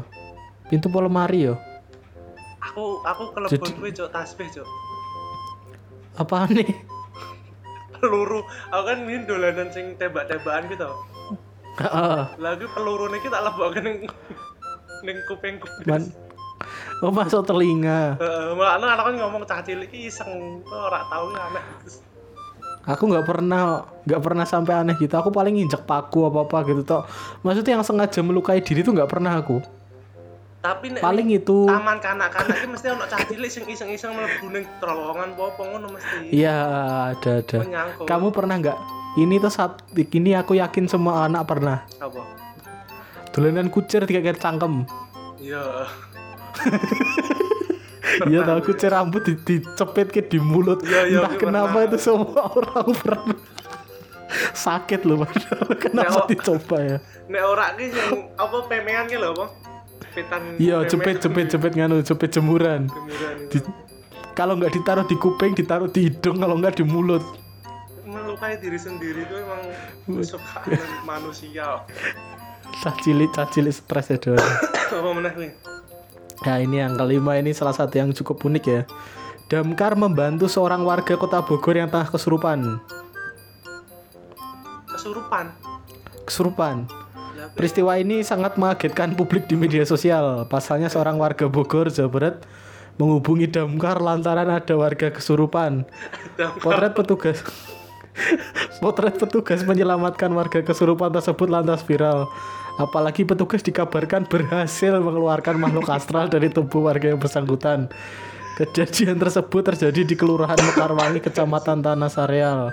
pintu 0.72 0.88
apa 0.88 1.04
lemari 1.04 1.52
Aku 2.64 3.04
aku 3.04 3.36
kelebon 3.36 3.52
Jadi- 3.52 3.76
kuwi 3.76 3.90
cok 3.92 4.08
tasbih 4.08 4.48
cok. 4.48 4.68
apa 6.14 6.48
nih 6.48 6.72
Peluru. 7.94 8.40
Aku 8.72 8.82
kan 8.82 8.98
main 9.04 9.22
dolanan 9.22 9.70
sing 9.70 9.94
tembak-tembakan 9.94 10.66
gitu. 10.68 10.90
Lagi 12.36 12.66
peluru 12.68 13.06
niki 13.06 13.28
tak 13.28 13.46
lebokke 13.46 13.78
ning 13.78 14.08
ning 15.02 15.16
kupingku. 15.28 15.68
man 15.84 16.02
oh 17.02 17.10
masuk 17.10 17.42
telinga 17.42 18.14
Heeh, 18.16 18.54
malah 18.54 18.78
anak 18.78 19.02
kan 19.02 19.14
ngomong 19.18 19.42
cah 19.42 19.62
cilik 19.62 19.86
iki 19.86 20.06
iseng 20.06 20.62
kok 20.62 20.78
ora 20.78 21.02
tau 21.10 21.30
aneh. 21.30 21.64
aku 22.82 23.02
nggak 23.06 23.26
pernah 23.26 23.82
nggak 24.02 24.22
pernah 24.22 24.46
sampai 24.46 24.74
aneh 24.78 24.94
gitu 24.94 25.10
aku 25.10 25.30
paling 25.30 25.58
injek 25.58 25.82
paku 25.82 26.26
apa 26.26 26.46
apa 26.46 26.58
gitu 26.66 26.82
toh 26.82 27.02
maksudnya 27.42 27.78
yang 27.78 27.82
sengaja 27.82 28.22
melukai 28.22 28.62
diri 28.62 28.82
tuh 28.82 28.94
nggak 28.94 29.10
pernah 29.10 29.34
aku 29.34 29.58
Tapi 30.62 30.94
nek 30.94 31.02
paling 31.02 31.28
itu 31.28 31.66
taman 31.66 31.98
kanak-kanak 31.98 32.54
iki 32.54 32.68
mesti 32.70 32.86
ono 32.94 33.02
cah 33.04 33.18
cilik 33.26 33.50
sing 33.50 33.66
iseng-iseng 33.66 34.14
mlebu 34.14 34.46
ning 34.46 34.62
terowongan 34.78 35.34
apa 35.34 35.58
ngono 35.58 35.86
mesti. 35.90 36.30
iya 36.30 36.56
ada 37.10 37.42
ada 37.42 37.58
Menyangkut. 37.66 38.06
kamu 38.06 38.30
pernah 38.30 38.56
nggak 38.62 38.78
ini 39.18 39.42
tuh 39.42 39.50
saat 39.50 39.82
ini 39.90 40.38
aku 40.38 40.54
yakin 40.54 40.86
semua 40.86 41.26
anak 41.26 41.50
pernah 41.50 41.82
apa? 41.98 42.22
dolanan 43.34 43.74
kucir 43.74 44.06
tiga 44.06 44.22
cangkem 44.32 44.86
Iya. 45.42 45.90
Iya 48.28 48.44
tahu 48.44 48.60
kucing 48.68 48.92
rambut 48.92 49.24
di, 49.24 49.34
dicepit 49.40 50.12
ke 50.12 50.20
di 50.20 50.36
mulut. 50.36 50.84
Iya, 50.84 51.00
iya, 51.08 51.18
Entah 51.24 51.34
kenapa 51.40 51.80
pernah. 51.80 51.88
itu 51.88 51.96
semua 51.96 52.44
orang 52.44 52.92
pernah. 52.92 53.36
Sakit 54.52 55.00
loh 55.08 55.24
padahal. 55.24 55.64
Kenapa 55.80 56.20
Nek, 56.20 56.28
dicoba 56.28 56.76
ya? 56.84 56.96
Nek 57.28 57.42
ora 57.42 57.72
ki 57.72 57.88
sing 57.88 58.28
apa 58.36 58.56
pemean 58.68 59.08
ki 59.08 59.16
lho 59.16 59.32
apa? 59.32 59.46
Iya, 60.58 60.84
jepit 60.86 61.22
jepit 61.22 61.46
jepit 61.50 61.72
nganu, 61.74 62.02
jepit 62.02 62.30
jemuran. 62.32 62.90
Di- 63.48 63.64
kalau 64.32 64.56
nggak 64.56 64.72
ditaruh 64.72 65.04
di 65.04 65.16
kuping, 65.20 65.52
ditaruh 65.52 65.88
di 65.92 66.08
hidung, 66.08 66.40
kalau 66.40 66.56
nggak 66.56 66.80
di 66.80 66.84
mulut. 66.84 67.22
melukai 68.02 68.60
diri 68.60 68.76
sendiri 68.76 69.24
itu 69.24 69.34
emang 69.40 69.62
kesukaan 70.20 70.76
manusia. 71.08 71.80
Cah 72.84 72.94
cilik, 73.00 73.32
cah 73.32 73.48
cilik 73.48 73.72
stres 73.72 74.12
ya 74.12 74.20
doang. 74.20 74.36
apa 75.00 75.10
meneh 75.16 75.32
nih? 75.32 75.52
Nah 76.44 76.56
ini 76.60 76.76
yang 76.82 76.98
kelima 77.00 77.40
ini 77.40 77.56
salah 77.56 77.72
satu 77.72 77.96
yang 77.96 78.12
cukup 78.12 78.42
unik 78.44 78.64
ya. 78.68 78.82
Damkar 79.48 79.96
membantu 79.96 80.44
seorang 80.44 80.84
warga 80.84 81.16
kota 81.16 81.40
Bogor 81.40 81.76
yang 81.76 81.88
tengah 81.88 82.12
kesurupan. 82.12 82.80
Kesurupan. 84.92 85.46
Kesurupan. 86.28 86.76
Peristiwa 87.52 87.98
ini 87.98 88.22
sangat 88.22 88.54
mengagetkan 88.54 89.18
publik 89.18 89.50
di 89.50 89.58
media 89.58 89.82
sosial. 89.82 90.46
Pasalnya 90.46 90.86
seorang 90.86 91.18
warga 91.18 91.50
Bogor, 91.50 91.90
Jawa 91.90 92.10
Barat 92.10 92.36
menghubungi 93.00 93.48
damkar 93.50 93.98
lantaran 93.98 94.46
ada 94.46 94.74
warga 94.78 95.10
kesurupan. 95.10 95.82
Potret 96.60 96.92
petugas 96.92 97.40
Potret 98.84 99.16
petugas 99.16 99.64
menyelamatkan 99.64 100.28
warga 100.36 100.60
kesurupan 100.60 101.08
tersebut 101.16 101.48
lantas 101.48 101.80
viral. 101.80 102.28
Apalagi 102.76 103.24
petugas 103.24 103.64
dikabarkan 103.64 104.28
berhasil 104.28 104.96
mengeluarkan 105.00 105.60
makhluk 105.60 105.88
astral 105.92 106.28
dari 106.28 106.48
tubuh 106.52 106.84
warga 106.84 107.12
yang 107.12 107.20
bersangkutan. 107.20 107.88
Kejadian 108.52 109.16
tersebut 109.16 109.64
terjadi 109.64 110.04
di 110.04 110.12
Kelurahan 110.12 110.60
Mekarwangi, 110.60 111.24
Kecamatan 111.24 111.80
Tanah 111.80 112.12
Sareal. 112.12 112.68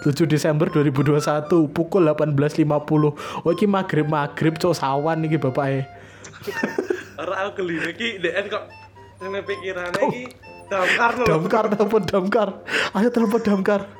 7 0.00 0.24
Desember 0.24 0.72
2021 0.72 1.48
pukul 1.76 2.08
18.50. 2.08 3.44
Oh 3.44 3.50
iki 3.52 3.68
maghrib-maghrib 3.68 4.56
cok 4.56 4.72
sawan 4.72 5.28
iki 5.28 5.36
bapake. 5.36 5.84
Ora 7.20 7.44
aku 7.44 7.60
geli 7.60 7.76
iki 7.84 8.16
DN 8.16 8.48
kok 8.48 8.64
nang 9.20 9.44
pikirane 9.44 10.00
iki 10.08 10.22
damkar 10.72 11.12
lho. 11.20 11.24
Damkar 11.28 11.64
telepon 11.68 12.02
damkar. 12.08 12.48
Ayo 12.96 13.08
telepon 13.12 13.40
damkar. 13.44 13.99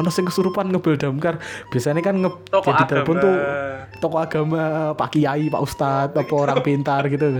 Ono 0.00 0.08
sing 0.08 0.24
kesurupan 0.24 0.72
ngebel 0.72 0.96
damkar. 0.96 1.36
Biasanya 1.68 2.00
kan 2.00 2.16
nge 2.20 2.30
Toko 2.48 2.68
jadi 2.72 2.84
telepon 2.88 3.16
tuh 3.20 3.34
toko 4.00 4.16
agama, 4.18 4.96
Pak 4.96 5.08
Kiai, 5.14 5.52
Pak 5.52 5.62
Ustadz, 5.62 6.16
apa 6.16 6.34
orang 6.34 6.64
pintar 6.64 7.06
gitu. 7.12 7.38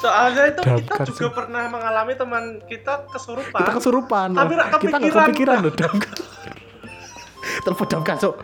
Soalnya 0.00 0.50
itu 0.50 0.60
Damkar 0.64 1.04
kita 1.04 1.12
juga 1.12 1.28
pernah 1.44 1.68
mengalami 1.68 2.16
teman 2.16 2.44
kita 2.64 3.04
kesurupan. 3.12 3.60
Kita 3.60 3.72
kesurupan. 3.76 4.28
Tapi 4.32 4.52
rak 4.56 4.66
Kita 4.80 4.96
nggak 4.96 5.12
kepikiran. 5.12 5.26
kepikiran 5.28 5.56
loh 5.60 5.72
damkar. 5.76 6.16
telepon 7.60 7.86
damkar, 7.88 8.16
Cok. 8.16 8.36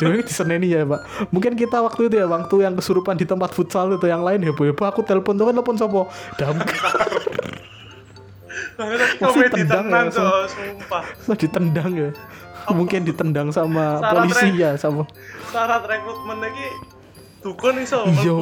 Dewi 0.00 0.20
diseneni 0.24 0.72
ya, 0.72 0.84
Pak. 0.84 1.32
Mungkin 1.32 1.52
kita 1.56 1.80
waktu 1.84 2.08
itu 2.08 2.16
ya, 2.20 2.26
waktu 2.28 2.56
yang 2.64 2.76
kesurupan 2.76 3.16
di 3.16 3.24
tempat 3.28 3.52
futsal 3.52 3.92
itu 3.96 4.08
yang 4.08 4.24
lain 4.24 4.44
heboh-heboh 4.44 4.84
aku 4.88 5.04
telepon 5.04 5.36
tuh 5.36 5.48
kan 5.48 5.54
telepon 5.56 5.76
sopo? 5.76 6.02
Damkar. 6.40 6.96
Tendang 8.76 9.34
ya, 9.36 9.48
tenan 9.52 9.86
langsung. 9.88 10.26
Cok, 10.26 10.44
sumpah. 10.48 11.02
Terus 11.24 11.38
ditendang 11.44 11.90
ya. 11.92 12.10
Mungkin 12.66 13.06
ditendang 13.06 13.48
sama 13.54 14.02
Syarat 14.02 14.12
polisi 14.26 14.48
ya, 14.58 14.70
sama 14.74 15.06
Syarat 15.54 15.86
rekrutmen 15.86 16.40
iki 16.50 16.68
dukun 17.46 17.78
iso 17.78 18.02
Iya. 18.10 18.36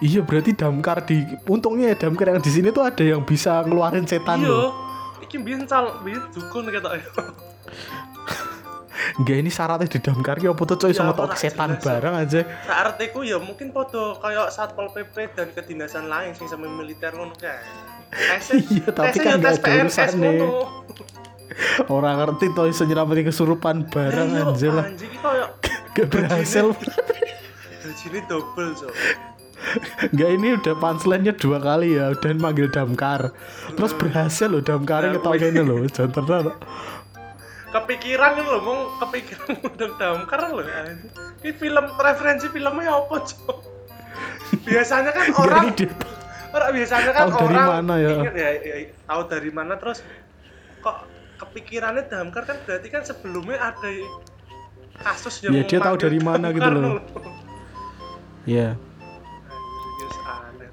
Iya 0.00 0.20
berarti 0.24 0.56
damkar 0.56 1.04
di 1.04 1.22
untungnya 1.44 1.92
ya 1.92 1.96
damkar 2.08 2.32
yang 2.34 2.40
di 2.40 2.50
sini 2.50 2.72
tuh 2.72 2.82
ada 2.88 3.04
yang 3.04 3.22
bisa 3.22 3.62
ngeluarin 3.62 4.08
setan 4.08 4.42
Iya. 4.42 4.74
Iki 5.22 5.36
biyen 5.44 5.68
cal 5.70 6.02
biyen 6.02 6.24
dukun 6.34 6.66
ketok 6.66 6.98
ya. 6.98 7.06
Enggak 9.20 9.36
ini 9.36 9.50
syaratnya 9.52 9.88
di 9.88 10.00
damkar 10.00 10.36
ya 10.40 10.52
apa 10.52 10.62
tuh 10.64 10.76
coy 10.80 10.92
Ya, 10.92 10.98
sama 11.04 11.12
tok 11.12 11.36
setan 11.36 11.76
bareng 11.76 12.14
aja. 12.16 12.40
Saartiku 12.64 13.20
ya 13.22 13.36
mungkin 13.36 13.70
podo 13.70 14.16
kayak 14.18 14.48
Satpol 14.52 14.88
PP 14.92 15.36
dan 15.36 15.48
kedinasan 15.52 16.08
lain 16.08 16.32
sing 16.36 16.48
sama 16.48 16.68
militer 16.68 17.12
ngono 17.12 17.36
kae. 17.36 17.60
Iya, 18.10 18.90
tapi 18.90 19.16
kan 19.22 19.38
nggak 19.38 19.62
tes 19.62 19.94
ada 19.98 20.14
ngono. 20.18 20.46
Orang 21.90 22.14
ngerti 22.18 22.50
toh 22.56 22.66
iso 22.66 22.82
nyelamatin 22.86 23.26
kesurupan 23.30 23.86
bareng 23.90 24.30
Iya, 24.34 24.42
aja 24.50 24.68
lah. 24.70 24.86
Gak 25.94 26.06
berhasil. 26.06 26.70
gajine 27.82 28.22
double 28.30 28.70
so. 28.78 28.86
Enggak 30.10 30.30
ini 30.40 30.48
udah 30.56 30.74
punchline-nya 30.78 31.34
dua 31.36 31.58
kali 31.60 31.98
ya, 31.98 32.14
udah 32.14 32.30
manggil 32.38 32.70
damkar. 32.70 33.34
Terus 33.74 33.92
berhasil 33.92 34.48
loh 34.48 34.62
damkarnya 34.64 35.18
Nah, 35.18 35.20
ketawa 35.20 35.36
ini 35.36 35.60
loh, 35.60 35.84
jangan 35.90 36.46
loh. 36.48 36.56
Kepikiran 37.70 38.30
kan 38.34 38.44
lho 38.46 38.58
mong 38.66 38.80
kepikiran 38.98 39.50
udah 39.74 39.88
damkar 39.98 40.40
anjing. 40.48 41.10
Ini 41.44 41.50
film 41.54 41.86
referensi 41.98 42.46
filmnya 42.50 42.90
apa, 42.90 43.14
Cok? 43.22 43.56
Biasanya 44.66 45.10
kan 45.14 45.26
orang 45.38 45.64
Enggak 45.70 45.78
ini 45.78 45.86
dia 45.86 46.19
Orang 46.50 46.70
biasanya 46.74 47.10
kan 47.14 47.22
Tahu 47.30 47.38
dari 47.38 47.54
orang 47.54 47.68
mana 47.70 47.94
ya? 48.02 48.10
ya, 48.10 48.30
ya, 48.34 48.48
ya, 48.58 48.76
tahu 49.06 49.22
dari 49.30 49.50
mana 49.54 49.74
terus 49.78 50.02
kok 50.80 50.96
kepikirannya 51.38 52.10
damkar 52.10 52.42
kan 52.42 52.58
berarti 52.66 52.88
kan 52.90 53.02
sebelumnya 53.06 53.56
ada 53.60 53.88
kasus 55.00 55.46
Ya, 55.46 55.62
dia 55.62 55.78
tahu 55.78 55.96
dari 55.96 56.18
mana 56.18 56.50
gitu 56.50 56.68
loh. 56.68 56.98
Iya. 58.44 58.74
Aneh. 60.26 60.68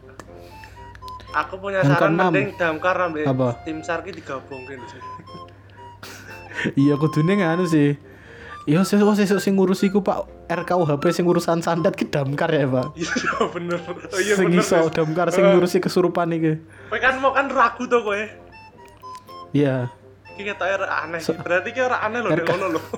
Aku 1.45 1.61
punya 1.61 1.85
Yang 1.85 1.93
saran 1.93 2.17
keenam. 2.17 2.31
mending 2.33 2.49
damkar 2.57 2.95
Apa? 2.97 3.47
tim 3.63 3.79
SAR 3.85 4.01
ki 4.01 4.11
digabungin. 4.17 4.81
Iya 6.73 6.97
kudune 6.97 7.37
nganu 7.37 7.69
sih. 7.69 7.93
Iya 8.67 8.83
sesuk 8.83 9.15
sesuk 9.15 9.39
sing 9.39 9.55
ngurus 9.55 9.79
iku 9.81 10.03
Pak 10.03 10.27
RKUHP 10.51 10.99
sing 11.15 11.23
urusan 11.23 11.63
santet 11.63 11.95
ki 11.95 12.11
damkar 12.11 12.51
ya, 12.51 12.67
Pak. 12.67 12.99
Iya 12.99 13.15
bener. 13.55 13.79
Oh, 13.79 14.19
iya 14.19 14.35
sing 14.35 14.51
bener. 14.51 14.59
iso 14.59 14.91
damkar 14.91 15.31
sing 15.31 15.47
Eh, 15.47 15.55
ngurusi 15.55 15.79
kesurupan 15.79 16.35
iki. 16.35 16.59
Kowe 16.91 16.99
kan 16.99 17.15
mau 17.17 17.31
kan 17.31 17.47
ragu 17.47 17.87
to 17.87 18.03
kowe. 18.03 18.19
Iya. 19.55 19.87
Ki 20.35 20.43
ketoke 20.43 20.83
aneh. 20.83 21.23
So- 21.23 21.39
Berarti 21.39 21.71
ki 21.71 21.79
ora 21.79 22.03
aneh 22.03 22.19
lho 22.19 22.29
nek 22.29 22.43
ngono 22.43 22.67
lho. 22.75 22.81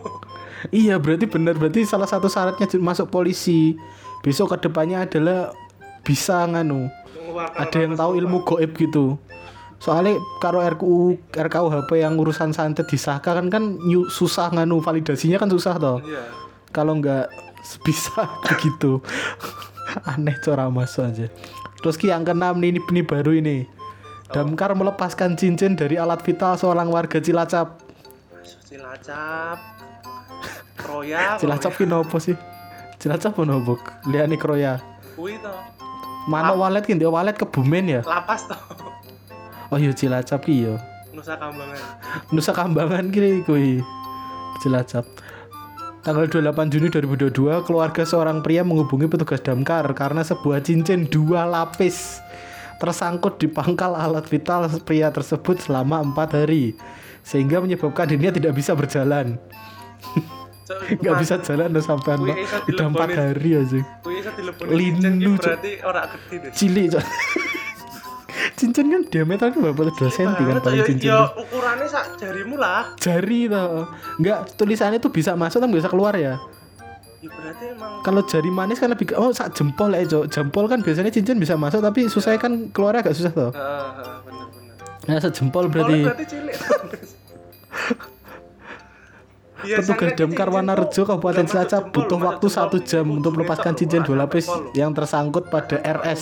Iya, 0.75 0.99
berarti 0.99 1.23
benar 1.23 1.55
berarti 1.55 1.87
salah 1.87 2.03
satu 2.03 2.27
syaratnya 2.27 2.67
masuk 2.81 3.07
polisi. 3.07 3.79
Besok 4.19 4.57
ke 4.57 4.67
depannya 4.67 5.07
adalah 5.07 5.55
bisa 6.03 6.43
nganu. 6.43 6.91
Ada 7.55 7.85
yang 7.85 7.93
orang 7.95 8.01
tahu 8.01 8.11
ilmu 8.19 8.37
goib 8.43 8.71
gitu. 8.75 9.15
Soalnya 9.79 10.19
karo 10.37 10.59
RKU 10.59 11.31
RKUHP 11.31 11.89
yang 11.95 12.19
urusan 12.19 12.51
santet 12.51 12.85
disahkan 12.85 13.39
kan 13.39 13.47
kan 13.47 13.63
nyu- 13.79 14.11
susah 14.11 14.51
nganu 14.51 14.83
validasinya 14.83 15.39
kan 15.39 15.47
susah 15.47 15.79
toh. 15.79 16.03
Iya. 16.03 16.23
kalau 16.69 16.99
nggak 16.99 17.31
bisa 17.87 18.27
begitu 18.45 18.99
aneh 20.11 20.37
cara 20.39 20.69
masuk 20.69 21.09
aja 21.09 21.25
terus 21.79 21.97
ki 21.97 22.11
yang 22.11 22.21
keenam 22.21 22.59
nih 22.59 22.75
ini, 22.75 22.79
ini 22.83 23.01
baru 23.01 23.31
ini 23.33 23.57
Damkar 24.29 24.77
melepaskan 24.77 25.33
cincin 25.33 25.73
dari 25.73 25.97
alat 25.97 26.21
vital 26.21 26.53
seorang 26.53 26.93
warga 26.93 27.17
Cilacap 27.17 27.81
Cilacap. 28.69 29.57
Kroya. 30.77 31.33
Cilacap 31.41 31.73
ki 31.73 31.89
nopo 31.89 32.21
sih 32.21 32.37
Cilacap 33.01 33.33
apa 33.33 33.41
nopo 33.41 33.79
liane 34.05 34.37
kroya 34.37 34.77
Kuwi 35.17 35.41
to. 35.41 35.49
mana 36.29 36.53
walet 36.53 36.85
ki 36.85 36.93
walet 37.01 37.33
kebumen 37.33 37.89
ya 37.89 38.01
Lapas 38.05 38.45
to. 38.45 38.53
Oh 39.69 39.77
iya 39.77 39.93
Cilacap 39.93 40.45
ki 40.45 40.55
yo 40.69 40.75
Nusa 41.09 41.35
Kambangan. 41.35 41.79
Nusa 42.31 42.51
Kambangan 42.53 43.05
kiri 43.11 43.41
kui 43.43 43.81
Cilacap. 44.63 45.03
Tanggal 45.99 46.31
28 46.31 46.71
Juni 46.71 46.87
2022, 46.87 47.67
keluarga 47.67 48.07
seorang 48.07 48.39
pria 48.39 48.63
menghubungi 48.63 49.11
petugas 49.11 49.43
damkar 49.43 49.83
karena 49.91 50.23
sebuah 50.23 50.63
cincin 50.63 51.11
dua 51.11 51.43
lapis 51.43 52.23
tersangkut 52.79 53.35
di 53.35 53.51
pangkal 53.51 53.91
alat 53.99 54.23
vital 54.31 54.71
pria 54.87 55.11
tersebut 55.11 55.59
selama 55.59 55.99
empat 55.99 56.39
hari 56.39 56.71
sehingga 57.19 57.59
menyebabkan 57.59 58.07
dirinya 58.07 58.31
tidak 58.31 58.55
bisa 58.55 58.71
berjalan. 58.71 59.35
Nggak 61.03 61.15
bisa 61.19 61.35
jalan 61.43 61.75
udah 61.75 61.83
sampai 61.83 62.13
udah 62.69 62.85
empat 62.95 63.09
hari 63.19 63.59
aja. 63.59 63.81
Linu, 64.71 65.35
berarti 65.35 65.83
ora 65.83 66.07
gede 66.07 66.47
deh. 66.47 66.51
cilik. 66.55 66.95
Cincin 68.59 68.85
kan 68.85 69.01
diameternya 69.05 69.55
berapa 69.57 69.81
2 69.89 70.11
cm 70.11 70.29
kan 70.35 70.59
paling 70.59 70.83
cincin 70.83 71.07
Ya 71.07 71.31
ukurannya 71.31 71.87
sak 71.87 72.05
jarimu 72.17 72.55
lah. 72.55 72.91
jari 72.95 73.47
tau 73.47 73.87
nggak 74.17 74.37
tulisannya 74.53 74.99
tuh 74.99 75.09
bisa 75.09 75.33
masuk 75.33 75.57
tapi 75.57 75.73
bisa 75.73 75.87
keluar 75.87 76.11
ya 76.13 76.35
Ya 77.19 77.27
berarti 77.29 77.65
emang 77.69 77.99
kalau 77.99 78.21
jari 78.21 78.47
manis 78.47 78.77
kan 78.77 78.87
lebih 78.87 79.11
oh 79.13 79.31
sak 79.31 79.51
jempol 79.51 79.91
ya 79.91 80.03
Cok. 80.03 80.27
jempol 80.27 80.65
kan 80.65 80.79
biasanya 80.79 81.07
cincin 81.09 81.35
bisa 81.35 81.55
masuk 81.55 81.79
tapi 81.79 82.05
susahnya 82.05 82.37
kan 82.37 82.67
keluarnya 82.69 83.01
agak 83.01 83.15
susah 83.15 83.31
tuh 83.31 83.49
Heeh, 83.49 83.59
heeh, 83.93 84.17
bener-bener. 84.21 84.75
nah 85.05 85.17
sak 85.17 85.31
jempol 85.33 85.67
Berarti, 85.67 85.99
berarti 86.01 86.25
cilik. 86.25 86.55
Petugas 89.59 90.15
damkar 90.15 90.47
Wanarejo 90.47 91.03
Kabupaten 91.03 91.43
Cilacap 91.43 91.91
butuh 91.91 92.15
waktu 92.17 92.47
satu 92.47 92.79
jam 92.79 93.03
ujungnya 93.03 93.19
untuk 93.19 93.35
melepaskan 93.35 93.75
cincin 93.75 94.01
dua 94.01 94.23
lapis 94.23 94.47
yang 94.71 94.95
tersangkut 94.95 95.51
pada 95.51 95.75
Ulang 95.75 95.99
RS. 95.99 96.21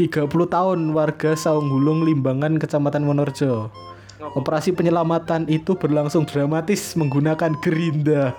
30 0.00 0.32
tahun 0.32 0.96
warga 0.96 1.36
Saung 1.36 1.68
Hulung 1.68 2.08
Limbangan 2.08 2.56
Kecamatan 2.56 3.04
Wonorejo? 3.04 3.68
Operasi 4.32 4.72
penyelamatan 4.72 5.44
itu 5.44 5.76
berlangsung 5.76 6.24
dramatis 6.24 6.96
menggunakan 6.96 7.52
gerinda. 7.60 8.32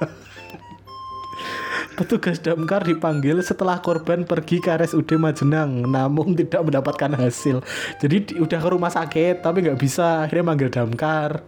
Petugas 2.01 2.41
damkar 2.41 2.81
dipanggil 2.81 3.37
setelah 3.45 3.77
korban 3.77 4.25
pergi 4.25 4.57
ke 4.57 4.73
RSUD 4.73 5.21
Majenang, 5.21 5.85
namun 5.85 6.33
tidak 6.33 6.65
mendapatkan 6.65 7.13
hasil. 7.13 7.61
Jadi 8.01 8.15
di- 8.25 8.37
udah 8.41 8.57
ke 8.57 8.69
rumah 8.73 8.89
sakit 8.89 9.45
tapi 9.45 9.61
nggak 9.61 9.77
bisa, 9.77 10.25
akhirnya 10.25 10.49
manggil 10.49 10.73
damkar. 10.73 11.45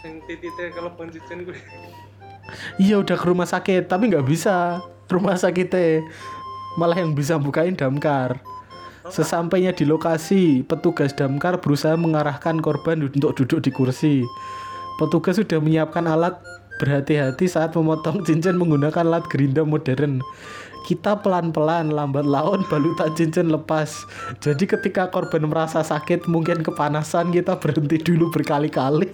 Sing 0.00 0.24
titite. 0.24 0.72
Iya 2.80 3.04
udah 3.04 3.16
ke 3.20 3.26
rumah 3.28 3.44
sakit 3.44 3.92
tapi 3.92 4.08
nggak 4.08 4.24
bisa, 4.24 4.80
rumah 5.12 5.36
sakitnya 5.36 6.00
malah 6.80 6.96
yang 6.96 7.12
bisa 7.12 7.36
bukain 7.36 7.76
damkar. 7.76 8.55
Sesampainya 9.10 9.70
di 9.70 9.86
lokasi, 9.86 10.66
petugas 10.66 11.14
damkar 11.14 11.62
berusaha 11.62 11.94
mengarahkan 11.94 12.58
korban 12.58 13.06
untuk 13.06 13.34
duduk 13.36 13.60
di 13.62 13.70
kursi. 13.70 14.14
Petugas 14.96 15.36
sudah 15.36 15.60
menyiapkan 15.60 16.08
alat 16.08 16.40
berhati-hati 16.80 17.48
saat 17.48 17.72
memotong 17.72 18.24
cincin 18.24 18.56
menggunakan 18.56 19.04
alat 19.04 19.24
gerinda 19.28 19.64
modern. 19.64 20.20
Kita 20.86 21.18
pelan-pelan 21.18 21.90
lambat 21.90 22.22
laun 22.22 22.62
balutan 22.70 23.10
cincin 23.18 23.50
lepas. 23.50 24.06
Jadi 24.38 24.70
ketika 24.70 25.10
korban 25.10 25.50
merasa 25.50 25.82
sakit 25.82 26.30
mungkin 26.30 26.62
kepanasan 26.62 27.34
kita 27.34 27.58
berhenti 27.58 27.98
dulu 27.98 28.30
berkali-kali. 28.30 29.10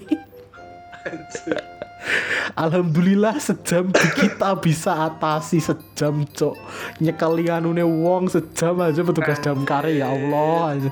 Alhamdulillah 2.52 3.40
sejam 3.40 3.88
kita 3.92 4.52
bisa 4.60 5.08
atasi 5.08 5.56
sejam 5.56 6.28
cok 6.28 6.56
nyekeli 7.00 7.48
anune 7.48 7.80
wong 7.80 8.28
sejam 8.28 8.76
aja 8.78 9.00
petugas 9.00 9.40
damkar 9.40 9.88
ya 9.88 10.12
Allah 10.12 10.76
aja. 10.76 10.90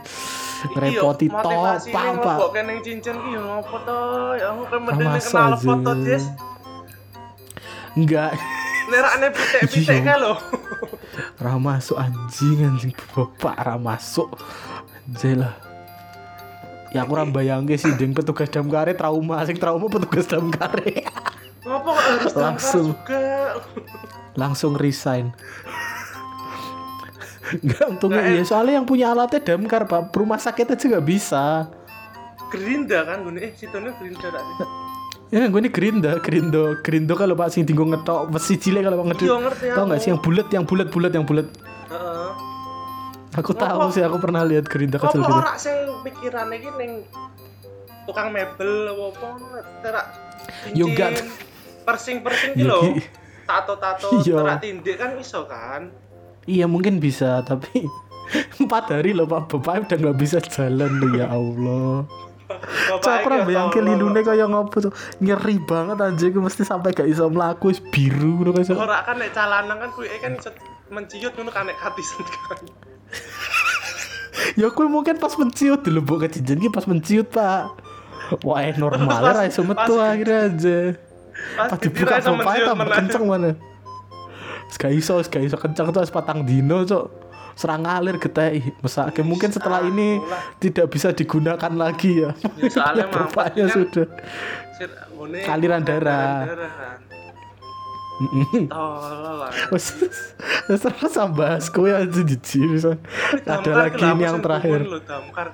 repoti 0.77 1.25
topak 1.25 1.89
pak 1.89 2.05
ngebokke 2.21 2.61
ning 2.65 2.85
cincin 2.85 3.17
ki 3.17 3.33
yo 3.33 3.41
ngopo 3.41 3.81
to? 3.81 4.01
Ya 4.37 4.53
aku 4.53 4.63
kan 4.69 4.81
kenal 4.93 5.57
foto 5.57 5.93
Jess. 6.05 6.25
enggak 7.93 8.37
Nerakne 8.91 9.29
pitik-pitik 9.31 10.03
Iya. 10.05 10.17
lho. 10.19 10.35
ra 11.37 11.57
masuk 11.57 11.97
anjing 11.97 12.61
anjing 12.61 12.93
bapak 13.13 13.57
ra 13.57 13.77
masuk 13.77 14.29
anjay 15.07 15.37
lah 15.37 15.57
ya 16.91 17.05
aku 17.05 17.15
ora 17.15 17.25
bayangke 17.25 17.77
sih 17.77 17.93
ding 17.95 18.13
petugas 18.13 18.49
damkare 18.49 18.93
trauma 18.93 19.41
sing 19.45 19.57
trauma 19.57 19.87
petugas 19.87 20.27
damkare 20.27 21.05
Kok 21.61 21.93
harus 21.93 22.33
Langsung. 22.35 22.97
juga? 22.97 23.61
langsung 24.39 24.79
resign 24.79 25.35
Enggak 27.51 27.87
untungnya 27.99 28.23
iya 28.31 28.43
soalnya 28.47 28.79
yang 28.79 28.87
punya 28.87 29.11
alatnya 29.11 29.43
damkar 29.43 29.85
pak 29.85 30.15
rumah 30.15 30.39
sakit 30.39 30.71
aja 30.71 30.85
nggak 30.87 31.07
bisa 31.07 31.67
Gerinda 32.51 33.03
kan 33.03 33.27
gune 33.27 33.43
eh 33.43 33.53
situne 33.55 33.91
gerinda 33.99 34.27
tak? 34.31 34.43
Ya 35.31 35.47
gue 35.47 35.61
ini 35.63 35.71
gerinda, 35.71 36.19
gerindo, 36.19 36.75
gerindo 36.83 37.15
kalau 37.15 37.39
pak 37.39 37.55
sing 37.55 37.63
tinggal 37.63 37.87
ngetok 37.87 38.35
besi 38.35 38.59
cilik 38.59 38.83
kalau 38.83 38.99
pak. 38.99 39.23
Iya, 39.23 39.39
ngerti 39.39 39.67
Tahu 39.71 39.85
nggak 39.87 40.01
sih 40.03 40.09
yang 40.11 40.19
bulat, 40.19 40.49
yang 40.51 40.65
bulat, 40.67 40.89
bulat, 40.91 41.13
yang 41.15 41.23
bulat. 41.23 41.47
Heeh. 41.87 42.31
Aku 43.39 43.55
tahu 43.55 43.95
sih, 43.95 44.03
aku 44.03 44.19
pernah 44.19 44.43
lihat 44.43 44.67
gerinda 44.67 44.99
kecil 44.99 45.23
gitu. 45.23 45.31
ora 45.31 45.55
sing 45.55 45.79
pikirane 46.03 46.59
iki 46.59 46.71
ning 46.75 47.07
tukang 48.11 48.35
mebel 48.35 48.91
apa 48.91 49.03
apa 49.07 49.29
terak 49.87 50.07
Yo, 50.75 50.91
enggak. 50.91 51.23
Cincin 51.97 52.23
persing-persing 52.23 52.53
ki 52.55 52.63
Ya, 52.63 52.71
lho. 52.71 52.81
Ki. 52.95 53.03
Tato-tato 53.47 54.09
Iya. 54.23 54.37
terak 54.39 54.59
tindik 54.63 54.97
kan 54.97 55.11
iso 55.19 55.41
kan? 55.47 55.91
Iya 56.47 56.67
mungkin 56.67 56.99
bisa, 56.99 57.43
tapi 57.43 57.87
empat 58.63 58.95
hari 58.95 59.11
loh 59.11 59.27
pak 59.27 59.51
bapak 59.51 59.91
udah 59.91 59.97
nggak 59.99 60.19
bisa 60.19 60.39
jalan 60.39 60.91
loh 60.99 61.11
ya 61.13 61.27
Allah. 61.27 62.07
Pernah 62.99 63.43
ya 63.43 63.47
bayangin 63.47 63.71
tolol. 63.79 63.87
lilune 63.95 64.21
kayak 64.27 64.47
ngopo 64.51 64.77
tuh 64.83 64.93
nyeri 65.23 65.63
banget 65.63 66.03
anjir 66.03 66.35
gue 66.35 66.43
mesti 66.43 66.67
sampai 66.67 66.91
gak 66.91 67.07
iso 67.07 67.31
melaku 67.31 67.71
biru 67.95 68.43
ngono 68.43 68.51
kayak 68.51 68.75
Ora 68.75 69.07
kan 69.07 69.23
nek 69.23 69.31
calanang 69.31 69.79
kan 69.79 69.91
kuwi 69.95 70.11
kan 70.19 70.35
iso 70.35 70.51
menciut 70.91 71.31
ngono 71.39 71.55
kan 71.55 71.71
nek 71.71 71.79
katisan 71.79 72.27
kan. 72.27 72.59
Ya 74.59 74.67
aku 74.67 74.83
mungkin 74.91 75.15
pas 75.23 75.31
menciut 75.39 75.87
dulu 75.87 76.19
ke 76.19 76.27
cincin 76.27 76.59
ki 76.59 76.75
pas 76.75 76.83
menciut 76.91 77.31
pak. 77.31 77.71
Wah 78.43 78.63
eh, 78.67 78.75
normal 78.75 79.23
lah 79.23 79.47
iso 79.47 79.63
metu 79.63 80.03
akhirnya 80.03 80.51
aja. 80.51 80.79
Pas 81.57 81.77
dibuka 81.77 82.15
menciut 82.17 82.65
tambah 82.65 82.77
meneh. 82.79 82.97
kenceng 82.97 83.25
mana. 83.25 83.51
Gak 84.71 84.93
iso, 84.95 85.19
gak 85.21 85.43
iso 85.43 85.57
kenceng 85.57 85.91
tuh 85.91 86.03
patang 86.09 86.47
dino 86.47 86.83
cok. 86.83 87.07
Serang 87.59 87.85
ngalir 87.85 88.17
getei. 88.17 88.73
Mesake 88.81 89.21
mungkin 89.21 89.51
setelah 89.51 89.83
ini 89.83 90.17
Ulah. 90.17 90.57
tidak 90.57 90.87
bisa 90.89 91.11
digunakan 91.11 91.73
lagi 91.75 92.25
ya. 92.25 92.31
Ya, 92.57 92.69
soalnya 92.71 93.05
Bapaknya 93.13 93.69
kan- 93.69 93.75
sudah. 93.77 94.07
Aliran 95.45 95.85
darah. 95.85 96.47
darah. 96.47 96.73
Wes 99.73 99.97
terus 100.69 101.17
bahas 101.33 101.69
kowe 101.69 101.89
aja 101.89 102.21
di. 102.21 102.37
Ada 103.45 103.73
lagi 103.75 104.05
ini 104.07 104.23
yang 104.23 104.41
terakhir. 104.41 104.81
damkar. 105.05 105.53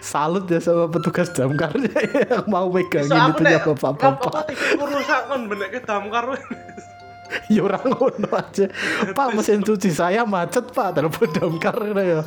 Salut 0.00 0.44
ya 0.50 0.58
sama 0.58 0.90
petugas 0.90 1.30
damkarnya 1.30 1.90
yang 2.26 2.44
mau 2.50 2.66
megangin 2.70 3.10
So, 3.10 3.30
itu 3.38 3.42
ya 3.54 3.60
Apa 3.62 3.72
bapak-bapak. 3.74 4.44
kon 5.28 5.42
benek 5.46 5.68
ke 5.76 5.80
damkar 5.86 6.34
ya 7.46 7.62
orang 7.62 7.94
ngono 7.94 8.28
aja. 8.34 8.66
Pak 9.14 9.28
mesin 9.38 9.62
cuci 9.62 9.90
saya 9.94 10.26
macet 10.26 10.66
pak 10.74 10.98
telepon 10.98 11.30
damkar 11.30 11.78
ya. 11.94 12.26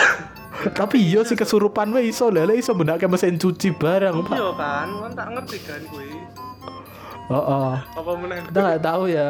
Tapi 0.78 0.98
iya 0.98 1.22
sih 1.26 1.38
kesurupan 1.38 1.90
we 1.94 2.10
iso. 2.10 2.30
Lele 2.30 2.58
iso 2.58 2.74
benake 2.74 3.06
mesin 3.06 3.38
cuci 3.38 3.74
barang 3.74 4.26
pak. 4.26 4.34
Iya 4.34 4.50
kan, 4.58 4.88
kan 4.98 5.10
tak 5.14 5.28
ngerti 5.34 5.58
kan 5.62 5.80
kuwi. 5.90 6.10
oh, 7.30 7.38
oh. 7.38 7.72
Apa 7.78 8.10
meneh? 8.18 8.42
kita 8.50 8.58
nggak 8.58 8.82
tahu 8.82 9.02
ya. 9.06 9.28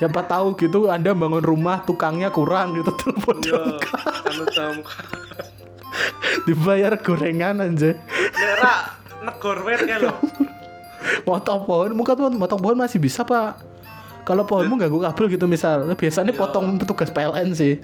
Siapa 0.00 0.24
tahu 0.24 0.56
gitu 0.56 0.88
anda 0.88 1.12
bangun 1.12 1.44
rumah 1.44 1.84
tukangnya 1.84 2.32
kurang 2.32 2.72
gitu 2.80 2.90
telepon 3.00 3.36
Iya, 3.44 3.60
anu 4.24 4.44
damkar. 4.48 5.04
dibayar 6.46 6.96
gorengan 7.00 7.62
aja 7.64 7.96
Nek 7.96 8.54
ra 8.60 8.74
negor 9.20 9.58
ya 9.84 9.96
lho. 10.00 10.12
motong 11.28 11.64
pohon 11.64 11.92
muka 11.96 12.12
tuh 12.16 12.28
motong 12.32 12.60
pohon 12.60 12.76
masih 12.76 13.00
bisa 13.00 13.24
pak. 13.24 13.60
Kalau 14.24 14.44
pohonmu 14.44 14.76
ganggu 14.76 15.00
kabel 15.00 15.32
gitu 15.32 15.48
misal. 15.48 15.88
Biasanya 15.96 16.36
potong 16.36 16.76
petugas 16.76 17.08
PLN 17.10 17.56
sih. 17.56 17.80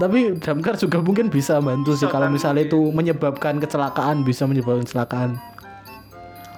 Tapi 0.00 0.40
damkar 0.40 0.76
juga 0.80 1.00
mungkin 1.04 1.28
bisa 1.28 1.60
bantu 1.60 1.92
sih 1.92 2.08
Bisa 2.08 2.12
kalau 2.12 2.28
misalnya 2.32 2.64
itu 2.64 2.80
menyebabkan 2.92 3.60
kecelakaan 3.60 4.24
bisa 4.24 4.48
menyebabkan 4.48 4.84
kecelakaan. 4.88 5.30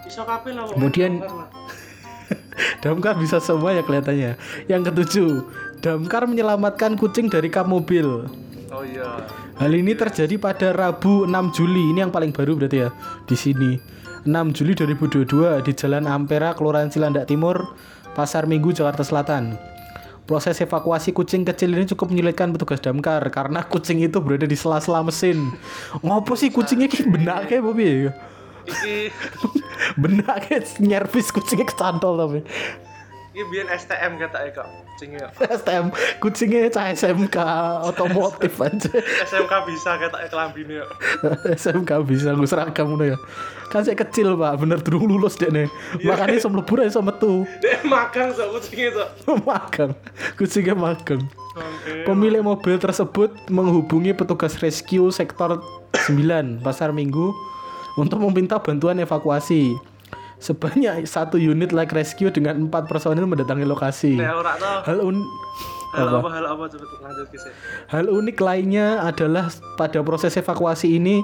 Iso 0.06 0.22
kabeh 0.22 0.54
lah. 0.54 0.70
Kemudian- 0.70 1.22
damkar 2.82 3.18
bisa 3.22 3.38
semua 3.42 3.74
ya 3.74 3.82
kelihatannya. 3.82 4.38
Yang 4.70 4.82
ketujuh 4.92 5.30
damkar 5.82 6.26
menyelamatkan 6.30 6.94
kucing 6.98 7.30
dari 7.30 7.50
kap 7.50 7.66
mobil 7.66 8.28
Oh 8.74 8.82
iya. 8.82 9.22
Hal 9.62 9.70
ini 9.70 9.94
terjadi 9.94 10.34
pada 10.34 10.74
Rabu 10.74 11.30
6 11.30 11.54
Juli. 11.54 11.94
Ini 11.94 12.02
yang 12.02 12.10
paling 12.10 12.34
baru 12.34 12.58
berarti 12.58 12.82
ya 12.82 12.90
di 13.22 13.38
sini. 13.38 13.78
6 14.26 14.34
Juli 14.50 14.74
2022 14.74 15.62
di 15.62 15.72
Jalan 15.78 16.10
Ampera, 16.10 16.58
Kelurahan 16.58 16.90
Cilandak 16.90 17.30
Timur, 17.30 17.76
Pasar 18.18 18.50
Minggu, 18.50 18.74
Jakarta 18.74 19.06
Selatan. 19.06 19.54
Proses 20.24 20.58
evakuasi 20.58 21.12
kucing 21.12 21.44
kecil 21.44 21.76
ini 21.76 21.84
cukup 21.84 22.08
menyulitkan 22.10 22.50
petugas 22.50 22.80
damkar 22.80 23.20
karena 23.28 23.62
kucing 23.68 24.00
itu 24.00 24.18
berada 24.24 24.48
di 24.48 24.56
sela-sela 24.56 25.04
mesin. 25.04 25.52
Ngopo 26.00 26.34
sih 26.34 26.48
kucingnya 26.48 26.88
ki 26.88 27.06
benak 27.06 27.52
kayak 27.52 27.62
Bobi? 27.62 28.08
Iki 28.64 28.96
Benak 30.02 30.48
kayak 30.48 30.80
nyervis 30.80 31.28
kucingnya 31.30 31.68
kecantol 31.68 32.16
tapi. 32.16 32.40
Iki 33.34 33.42
biyen 33.50 33.66
STM 33.66 34.14
kata 34.22 34.46
kok. 34.54 34.70
Kucingnya. 34.94 35.26
STM 35.42 35.90
kucingnya 36.22 36.70
cah 36.70 36.94
SMK 36.94 37.36
otomotif 37.90 38.54
aja. 38.62 38.94
SMK 39.26 39.52
bisa 39.66 39.98
kata 39.98 40.30
kelambine. 40.30 40.86
SMK 41.50 41.90
bisa 42.06 42.30
gue 42.30 42.46
seragam 42.46 42.94
ngono 42.94 43.10
ya. 43.10 43.18
Kan 43.74 43.82
saya 43.82 43.98
kecil, 43.98 44.38
Pak. 44.38 44.62
Bener 44.62 44.78
durung 44.78 45.10
lulus 45.10 45.34
dek 45.34 45.50
nih. 45.50 45.66
Makanya 46.06 46.38
iso 46.38 46.46
mlebu 46.46 46.78
ra 46.78 46.86
iso 46.86 47.02
metu. 47.02 47.42
Dek 47.58 47.82
magang 47.82 48.30
sok 48.30 48.54
kucingnya 48.54 48.88
sok. 48.94 49.08
magang. 49.50 49.90
Kucingnya 50.38 50.78
magang. 50.78 51.22
Pemilik 52.06 52.42
mobil 52.42 52.78
tersebut 52.78 53.34
menghubungi 53.50 54.14
petugas 54.14 54.62
rescue 54.62 55.10
sektor 55.10 55.58
9 56.06 56.62
Pasar 56.62 56.94
Minggu 56.94 57.34
untuk 57.98 58.22
meminta 58.22 58.62
bantuan 58.62 59.02
evakuasi. 59.02 59.93
Sebanyak 60.44 61.08
satu 61.08 61.40
unit 61.40 61.72
light 61.72 61.88
rescue 61.96 62.28
dengan 62.28 62.68
empat 62.68 62.84
personil 62.84 63.24
mendatangi 63.24 63.64
lokasi. 63.64 64.20
Hal 64.20 65.00
un 65.00 65.24
Hal 65.94 66.10
apa? 66.10 66.26
hal 66.26 66.44
apa 66.50 66.62
lanjut 66.74 67.28
kisah. 67.30 67.54
Hal 67.86 68.10
unik 68.10 68.36
lainnya 68.42 68.98
adalah 69.06 69.46
pada 69.78 70.02
proses 70.02 70.34
evakuasi 70.34 70.98
ini 70.98 71.22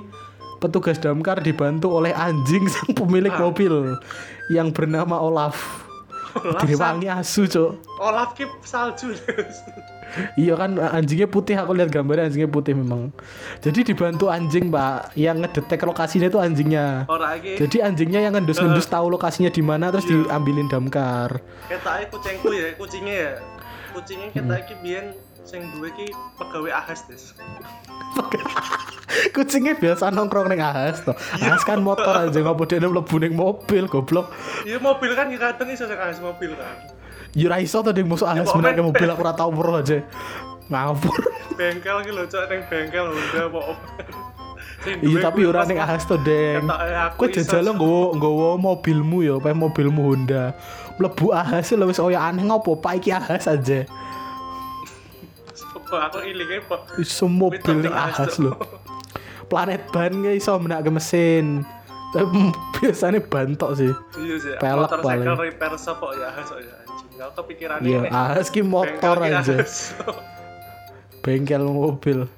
petugas 0.63 1.03
damkar 1.03 1.43
dibantu 1.43 1.91
oleh 1.91 2.15
anjing 2.15 2.71
sang 2.71 2.95
pemilik 2.95 3.35
mobil 3.35 3.99
yang 4.49 4.71
bernama 4.71 5.19
Olaf. 5.19 5.90
Direwangi 6.65 7.09
asu, 7.11 7.47
Cuk. 7.47 7.71
Olaf 7.99 8.35
ki 8.35 8.45
salju. 8.63 9.15
Iya 10.35 10.59
kan 10.59 10.75
anjingnya 10.75 11.31
putih 11.31 11.55
aku 11.55 11.71
lihat 11.71 11.95
gambarnya 11.95 12.27
anjingnya 12.27 12.51
putih 12.51 12.75
memang. 12.75 13.15
Jadi 13.63 13.95
dibantu 13.95 14.27
anjing, 14.27 14.67
Pak, 14.67 15.15
yang 15.15 15.39
ngedetek 15.39 15.87
lokasinya 15.87 16.27
itu 16.27 16.39
anjingnya. 16.43 17.07
Ora 17.07 17.39
iki 17.39 17.55
Jadi 17.55 17.79
anjingnya 17.79 18.19
yang 18.27 18.35
ngendus-ngendus 18.35 18.91
tahu 18.91 19.07
lokasinya 19.07 19.55
di 19.55 19.63
mana 19.63 19.95
terus 19.95 20.11
diambilin 20.11 20.67
damkar. 20.67 21.39
ketake 21.71 22.11
kucingku 22.11 22.51
ya, 22.51 22.75
kucingnya 22.75 23.15
ya. 23.15 23.33
Kucingnya 23.95 24.29
Hmm. 24.35 24.51
kita 24.51 24.75
biyen 24.83 25.07
sing 25.51 25.67
duwe 25.75 25.91
ki 25.99 26.15
pegawai 26.39 26.71
ahas 26.71 27.03
des. 27.11 27.35
Kucingnya 29.35 29.75
biasa 29.75 30.15
nongkrong 30.15 30.47
ning 30.47 30.63
ahas 30.63 31.03
toh. 31.03 31.19
Ahas 31.43 31.67
kan 31.67 31.83
motor 31.83 32.15
aja 32.15 32.39
ngopo 32.39 32.63
dia 32.71 32.79
mlebu 32.79 33.17
ning 33.19 33.35
mobil 33.35 33.91
goblok. 33.91 34.31
Iya 34.63 34.79
mobil 34.79 35.11
kan 35.19 35.27
ya 35.27 35.43
kadang 35.43 35.75
iso 35.75 35.91
sing 35.91 35.99
ahas 35.99 36.23
mobil 36.23 36.55
kan. 36.55 36.95
Ya 37.35 37.51
ra 37.51 37.59
iso 37.59 37.83
to 37.83 37.91
ding 37.91 38.07
musuh 38.07 38.31
ahas 38.31 38.47
kok 38.47 38.63
menake 38.63 38.79
men- 38.79 38.95
mobil 38.95 39.09
aku 39.11 39.23
ora 39.27 39.35
tau 39.35 39.51
weruh 39.51 39.83
aja. 39.83 40.07
Ngawur. 40.71 41.19
Bengkel 41.59 41.99
ki 42.07 42.11
lho 42.15 42.25
cok 42.31 42.45
ning 42.47 42.61
bengkel 42.71 43.07
Honda. 43.11 43.43
Sing 44.81 44.97
Iya 45.03 45.19
tapi 45.29 45.45
ora 45.45 45.67
ning 45.67 45.77
ahas 45.77 46.07
to, 46.09 46.17
Deng. 46.23 46.65
Kowe 47.19 47.27
jajal 47.29 47.75
nggowo 47.75 48.17
nggowo 48.17 48.57
mobilmu 48.57 49.21
ya, 49.27 49.37
pae 49.43 49.53
mobilmu 49.53 50.15
Honda. 50.15 50.55
Mlebu 50.97 51.35
ahas 51.35 51.69
lho 51.75 51.85
wis 51.91 51.99
kaya 51.99 52.23
aneh 52.23 52.47
ngopo, 52.47 52.79
Pak 52.79 53.03
iki 53.03 53.11
ahas 53.13 53.45
aja. 53.51 53.85
Apa 55.91 56.07
aku 56.07 56.19
ilinge 56.23 56.63
kok. 56.63 56.87
Iso 56.97 57.27
mobil 57.27 57.59
ning 57.83 57.91
ahas, 57.91 58.39
lho. 58.39 58.55
Planet 59.51 59.83
ban 59.91 60.15
ge 60.23 60.39
iso 60.39 60.55
menake 60.57 60.87
mesin. 60.87 61.67
Tapi 62.15 62.31
biasanya 62.79 63.19
bantok 63.19 63.75
sih. 63.75 63.91
Iya 64.17 64.37
sih. 64.39 64.55
Pelek 64.57 64.87
Motor 64.87 64.99
paling. 65.03 65.27
repair 65.27 65.75
shop 65.75 65.99
kok 65.99 66.13
ya 66.15 66.31
ahas 66.31 66.47
kok 66.47 66.61
ya 66.61 66.75
anjing. 66.81 67.09
Aku 67.19 67.33
kepikiran 67.43 67.77
Iya, 67.83 68.01
ahas 68.09 68.47
ki 68.49 68.63
motor 68.63 69.17
aja. 69.19 69.43
Bengkel 71.21 71.67
mobil. 71.67 72.31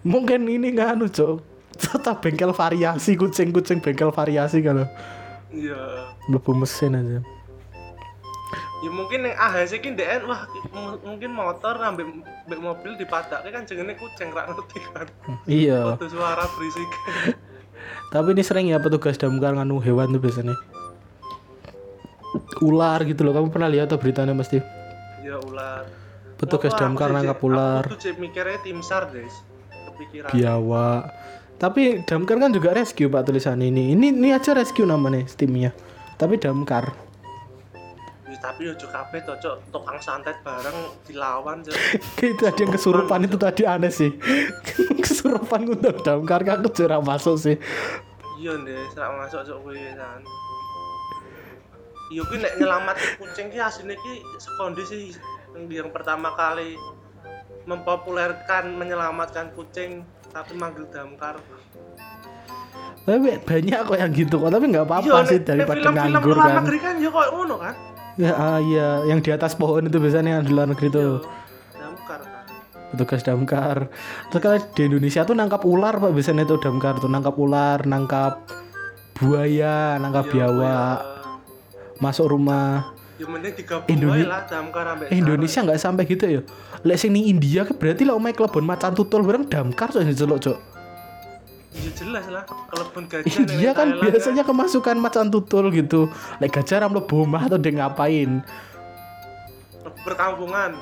Mungkin 0.00 0.46
ini 0.46 0.72
nganu, 0.72 1.08
Cok. 1.08 1.40
Tetap 1.74 2.20
bengkel 2.20 2.52
variasi 2.52 3.16
kucing-kucing 3.16 3.80
bengkel 3.80 4.12
variasi 4.12 4.60
kalau 4.60 4.84
Iya. 5.50 6.12
mlebu 6.28 6.52
mesin 6.54 6.92
aja. 6.94 7.18
Ya 8.80 8.88
mungkin 8.88 9.28
yang 9.28 9.36
ahas 9.36 9.70
iki 9.70 9.92
ndek 9.92 10.24
wah 10.24 10.48
m- 10.72 11.00
mungkin 11.04 11.30
motor 11.30 11.76
ambek 11.76 12.08
mobil 12.48 12.96
dipadake 12.96 13.52
kan 13.52 13.68
jenenge 13.68 13.94
kucing 13.94 14.32
ra 14.32 14.48
ngerti 14.48 14.78
kan. 14.88 15.06
Iya. 15.44 15.84
Waktu 15.92 16.08
suara 16.08 16.48
berisik. 16.56 16.88
Tapi 18.08 18.32
ini 18.32 18.40
sering 18.40 18.66
ya 18.66 18.80
petugas 18.80 19.14
damkar 19.14 19.52
nganu 19.52 19.78
hewan 19.78 20.10
tuh 20.10 20.18
biasanya. 20.18 20.56
Ular 22.60 23.04
gitu 23.04 23.20
loh. 23.20 23.32
Kamu 23.32 23.50
pernah 23.50 23.68
lihat 23.68 23.88
atau 23.88 23.98
beritanya 23.98 24.32
mesti? 24.32 24.60
ya 25.20 25.36
ular. 25.38 25.84
Petugas 26.34 26.72
Wah, 26.72 26.80
damkar 26.80 27.12
nangkap 27.12 27.36
ular, 27.44 27.84
Aku 27.84 27.92
tuh 27.94 28.00
cek 28.00 28.16
mikirnya 28.16 28.56
tim 28.64 28.80
SAR, 28.80 29.12
Des. 29.12 29.28
Kepikiran. 29.68 30.32
biawak. 30.32 31.12
Tapi 31.60 32.00
damkar 32.02 32.40
kan 32.40 32.48
juga 32.48 32.72
rescue 32.72 33.06
pak 33.06 33.28
tulisan 33.28 33.60
ini. 33.60 33.92
Ini 33.92 34.08
ini 34.10 34.32
aja 34.32 34.56
rescue 34.56 34.88
namanya 34.88 35.28
Steamnya. 35.28 35.76
Tapi 36.16 36.40
damkar. 36.40 36.96
Tapi 38.40 38.72
yo 38.72 38.72
kabeh 38.72 39.20
to, 39.20 39.36
Cok. 39.36 39.56
Tukang 39.68 40.00
santet 40.00 40.40
bareng 40.40 40.96
dilawan, 41.04 41.60
Cok. 41.60 41.76
Itu 42.32 42.42
ada 42.48 42.56
yang 42.56 42.72
kesurupan 42.72 43.28
itu 43.28 43.36
tadi 43.36 43.62
aneh 43.68 43.92
sih. 43.92 44.16
kesurupan 45.04 45.68
ngundang 45.68 46.00
damkar 46.00 46.40
kan 46.40 46.64
jarang 46.72 47.04
masuk 47.04 47.36
sih. 47.36 47.56
Iya, 48.40 48.56
Des, 48.64 48.96
ra 48.96 49.12
masuk 49.12 49.44
Cok 49.44 49.58
kuwi 49.60 49.92
kan. 49.92 50.24
Iya 52.10 52.22
kuwi 52.24 52.40
nek 52.40 52.56
nyelamat 52.56 52.96
kucing 53.20 53.52
ki 53.52 53.60
asline 53.60 53.94
ki 53.94 54.14
sekondi 54.40 54.82
sih 54.82 55.02
yang, 55.54 55.68
yang 55.70 55.88
pertama 55.94 56.34
kali 56.34 56.74
mempopulerkan 57.68 58.74
menyelamatkan 58.74 59.52
kucing 59.54 60.02
tapi 60.32 60.56
manggil 60.56 60.88
damkar. 60.90 61.38
Tapi 63.04 63.38
banyak 63.42 63.78
kok 63.86 63.98
yang 63.98 64.10
gitu 64.10 64.42
kok. 64.42 64.50
Tapi 64.50 64.64
nggak 64.74 64.86
apa-apa 64.88 65.06
Iya, 65.06 65.28
sih 65.28 65.38
daripada 65.44 65.78
film-film 65.78 65.94
nganggur 65.94 66.34
luar 66.34 66.48
kan. 66.50 66.56
negeri 66.64 66.78
kan 66.80 66.94
ya 66.98 67.08
kok 67.12 67.26
ngono 67.30 67.56
kan. 67.60 67.74
Ya 68.18 68.32
ah, 68.34 68.58
iya, 68.58 69.06
yang 69.06 69.22
di 69.22 69.30
atas 69.30 69.54
pohon 69.54 69.86
itu 69.86 69.98
biasanya 70.02 70.40
yang 70.40 70.44
di 70.46 70.52
luar 70.52 70.66
negeri 70.66 70.88
tuh. 70.90 71.22
Damkar 71.76 72.20
petugas 72.90 73.22
damkar. 73.22 73.76
Terus 74.34 74.40
kalau 74.42 74.58
di 74.58 74.82
Indonesia 74.82 75.22
tuh 75.22 75.34
nangkap 75.38 75.62
ular 75.62 75.94
pak 76.02 76.10
biasanya 76.10 76.42
itu 76.42 76.58
damkar 76.58 76.98
tuh 76.98 77.06
nangkap 77.06 77.34
ular, 77.38 77.86
nangkap 77.86 78.42
buaya, 79.14 80.00
nangkap 80.02 80.26
Iya, 80.26 80.32
biawak, 80.34 80.98
masuk 82.02 82.34
rumah. 82.34 82.96
Ya 83.20 83.28
Indone- 83.92 84.24
lah 84.24 84.48
Eh, 85.12 85.20
Indonesia 85.20 85.60
nggak 85.60 85.76
sampai 85.76 86.08
gitu 86.08 86.24
ya. 86.24 86.40
Lek 86.80 86.96
sing 86.96 87.12
ning 87.12 87.28
India 87.28 87.68
berarti 87.68 88.08
lah 88.08 88.16
omai 88.16 88.32
kelebon 88.32 88.64
macan 88.64 88.96
tutul 88.96 89.20
bareng 89.20 89.44
damkar 89.44 89.92
tuh 89.92 90.00
celok 90.00 90.40
cok. 90.40 90.58
Ya 91.70 91.90
jelas 91.94 92.26
lah, 92.26 92.42
kelebon 92.66 93.06
gajah 93.06 93.46
ning 93.46 93.70
kan 93.70 93.94
Thailand 93.94 94.10
biasanya 94.10 94.42
kemasukan 94.42 94.96
macan 94.98 95.30
tutul 95.30 95.70
gitu. 95.70 96.10
Lek 96.42 96.50
gajah 96.50 96.82
ram 96.82 96.90
mlebu 96.90 97.22
omah 97.22 97.46
atau 97.46 97.58
dia 97.62 97.70
ngapain? 97.70 98.42
kan 99.80 99.92
perkampungan. 100.02 100.74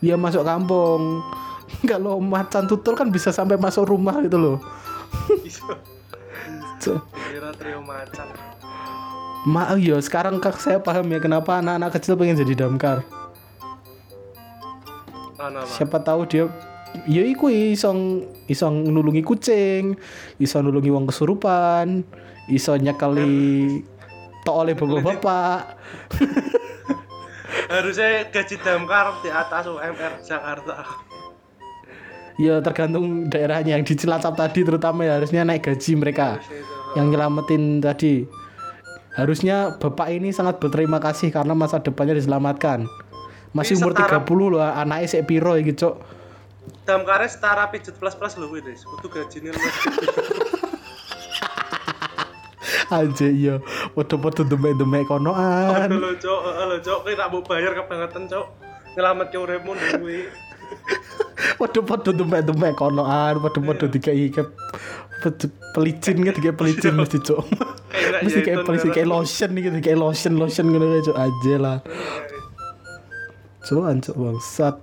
Dia 0.00 0.16
masuk 0.16 0.48
kampung. 0.48 1.20
kalau 1.90 2.18
macan 2.20 2.64
tutul 2.66 2.94
kan 2.96 3.08
bisa 3.08 3.30
sampai 3.30 3.60
masuk 3.60 3.88
rumah 3.88 4.18
gitu 4.24 4.38
loh 4.40 4.56
Cuk. 6.82 7.00
kira 7.30 7.50
trio 7.56 7.80
macan 7.82 8.28
Ma 9.46 9.70
iya 9.78 9.96
sekarang 10.02 10.42
kak 10.42 10.58
saya 10.58 10.82
paham 10.82 11.06
ya 11.08 11.22
kenapa 11.22 11.62
anak-anak 11.62 11.94
kecil 11.96 12.18
pengen 12.18 12.36
jadi 12.36 12.66
damkar 12.66 13.06
ana 15.38 15.62
Pak. 15.62 15.70
siapa 15.78 15.98
tahu 16.02 16.26
dia 16.26 16.44
ya 17.08 17.22
iku 17.24 17.48
iso 17.52 17.92
iso 18.48 18.66
nulungi 18.70 19.20
kucing 19.20 19.96
iso 20.40 20.56
nulungi 20.60 20.88
wong 20.88 21.08
kesurupan 21.08 22.04
iso 22.48 22.76
nyekeli 22.76 23.82
tok 24.44 24.56
oleh 24.64 24.72
bapak-bapak. 24.72 25.60
Harusnya 27.72 28.24
gaji 28.32 28.56
damkar 28.64 29.20
di 29.20 29.28
atas 29.28 29.68
UMR 29.68 30.24
Jakarta. 30.24 30.88
Ya 32.40 32.62
tergantung 32.64 33.28
daerahnya 33.28 33.76
yang 33.76 33.84
di 33.84 33.92
Cilacap 33.92 34.38
tadi 34.38 34.62
terutama 34.64 35.04
ya 35.04 35.18
harusnya 35.18 35.42
naik 35.44 35.68
gaji 35.68 35.92
mereka. 35.98 36.38
Itu. 36.40 36.64
yang 36.96 37.12
nyelamatin 37.12 37.84
tadi. 37.84 38.24
Harusnya 39.12 39.76
bapak 39.76 40.08
ini 40.08 40.32
sangat 40.32 40.56
berterima 40.56 40.96
kasih 40.96 41.28
karena 41.28 41.52
masa 41.52 41.84
depannya 41.84 42.16
diselamatkan. 42.16 42.88
Masih 43.52 43.76
Ini 43.76 43.84
umur 43.84 43.92
setara- 43.92 44.24
30 44.24 44.48
loh 44.56 44.62
anaknya 44.64 45.08
sek 45.08 45.28
piro 45.28 45.52
iki 45.60 45.76
cok 45.76 45.94
damkarnya 46.84 47.28
setara 47.28 47.68
pijet 47.68 47.94
plus 47.96 48.14
plus 48.14 48.34
loh 48.36 48.48
wis 48.50 48.82
kudu 48.84 49.06
gajine 49.08 49.52
lu 49.52 49.60
aja 52.88 53.28
iya. 53.28 53.60
Podo-podo 53.92 54.48
demek-demek 54.48 55.08
konoan 55.08 55.92
lo 55.92 56.16
cok 56.16 56.40
eh, 56.40 56.64
lo 56.72 56.76
cok 56.80 56.98
kayak 57.04 57.16
tak 57.20 57.28
mau 57.28 57.42
bayar 57.44 57.72
kebangetan 57.76 58.24
cok. 58.32 58.46
Nyelamat 58.96 59.26
ke 59.28 59.36
uripmu 59.36 59.72
dewe 59.76 60.18
podo-podo 61.60 62.10
demek-demek 62.16 62.72
konoan 62.80 63.44
podo-podo 63.44 63.92
dikai 63.92 64.32
ke 64.32 64.40
pe- 65.20 65.52
pelicin 65.76 66.16
kan 66.24 66.32
dikai 66.32 66.54
pelicin 66.56 66.96
mesti 66.96 67.20
cok. 67.20 67.44
Kayak 67.88 68.20
mesti 68.24 68.40
kayak 68.40 68.56
Zaitun 68.60 68.66
pelicin 68.68 68.90
kayak 68.92 69.08
lotion 69.08 69.50
nih 69.52 69.62
gitu 69.68 69.76
kayak 69.80 69.98
lotion 69.98 70.32
lotion 70.36 70.64
gitu 70.72 70.86
kayak 70.86 71.04
cok 71.08 71.18
aja 71.18 71.54
lah 71.56 71.76
cok 73.64 73.84
ancok 73.84 74.14
bangsat 74.16 74.76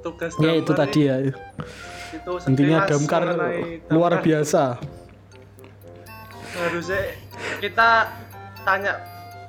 tugas 0.00 0.32
ya 0.40 0.52
itu 0.56 0.72
tadi 0.72 1.00
ya 1.06 1.16
itu 1.20 2.32
intinya 2.48 2.88
damkar 2.88 3.22
luar 3.92 4.18
damkar. 4.18 4.26
biasa 4.26 4.62
harusnya 6.50 7.02
kita 7.62 7.88
tanya 8.66 8.92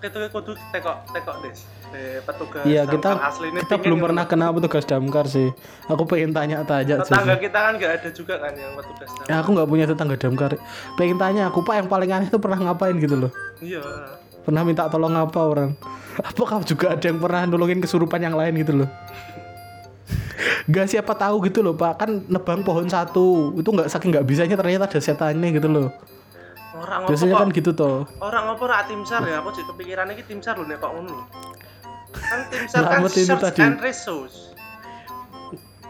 kita 0.01 0.29
kudu 0.33 0.53
tekok 0.73 0.97
tekok 1.13 1.35
des 1.45 1.59
eh, 1.93 2.19
petugas 2.25 2.63
Iya 2.65 2.83
kita 2.89 3.09
aslinya 3.21 3.61
kita 3.61 3.75
pingin 3.77 3.83
belum 3.85 3.99
pernah 4.01 4.25
kenal 4.25 4.49
petugas 4.55 4.83
damkar 4.87 5.25
sih. 5.27 5.53
Aku 5.91 6.07
pengen 6.07 6.31
tanya-tanya 6.33 7.05
tetangga 7.05 7.35
sih. 7.37 7.41
kita 7.45 7.57
kan 7.59 7.73
nggak 7.77 7.91
ada 8.01 8.09
juga 8.09 8.35
kan 8.41 8.53
yang 8.55 8.73
petugas 8.73 9.09
damkar 9.13 9.29
Ya 9.29 9.35
aku 9.43 9.49
nggak 9.53 9.69
punya 9.69 9.85
tetangga 9.85 10.15
damkar. 10.17 10.51
Pengen 10.97 11.17
tanya 11.21 11.41
aku 11.51 11.59
pak 11.61 11.83
yang 11.83 11.87
paling 11.91 12.09
aneh 12.09 12.27
itu 12.31 12.39
pernah 12.41 12.57
ngapain 12.57 12.95
gitu 12.97 13.15
loh. 13.27 13.31
iya 13.61 13.83
Pernah 14.41 14.61
minta 14.65 14.89
tolong 14.89 15.13
apa 15.13 15.41
orang? 15.45 15.69
Apakah 16.33 16.65
juga 16.65 16.97
ada 16.97 17.05
yang 17.05 17.21
pernah 17.21 17.45
nolongin 17.45 17.79
kesurupan 17.83 18.19
yang 18.25 18.33
lain 18.33 18.57
gitu 18.57 18.73
loh? 18.83 18.89
Gak 20.70 20.88
siapa 20.89 21.14
tahu 21.14 21.45
gitu 21.45 21.62
loh 21.62 21.78
pak 21.78 22.01
kan 22.01 22.26
nebang 22.26 22.66
pohon 22.66 22.89
satu 22.89 23.53
itu 23.57 23.70
nggak 23.70 23.89
saking 23.89 24.09
nggak 24.14 24.26
bisanya 24.26 24.55
ternyata 24.57 24.89
ada 24.89 24.99
setannya 25.01 25.49
gitu 25.53 25.70
loh. 25.70 25.88
orang 26.72 27.05
Biasanya 27.05 27.36
kok 27.36 27.41
kan 27.45 27.49
gitu 27.53 27.72
toh. 27.76 27.97
orang 28.24 28.57
apa 28.57 28.64
rak 28.66 28.82
tim 28.89 29.03
sar 29.05 29.22
ya 29.28 29.43
aku 29.43 29.53
sih 29.53 29.64
kepikiran 29.70 30.07
ini 30.16 30.24
tim 30.26 30.39
sar 30.41 30.57
loh 30.57 30.66
nek 30.66 30.82
kok 30.82 30.89
ngono 30.97 31.30
kan 32.16 32.39
tim 32.49 32.66
sar 32.66 32.84
kan 32.89 33.05
search 33.05 33.43
tadi. 33.43 33.62
and 33.62 33.78
resource 33.84 34.49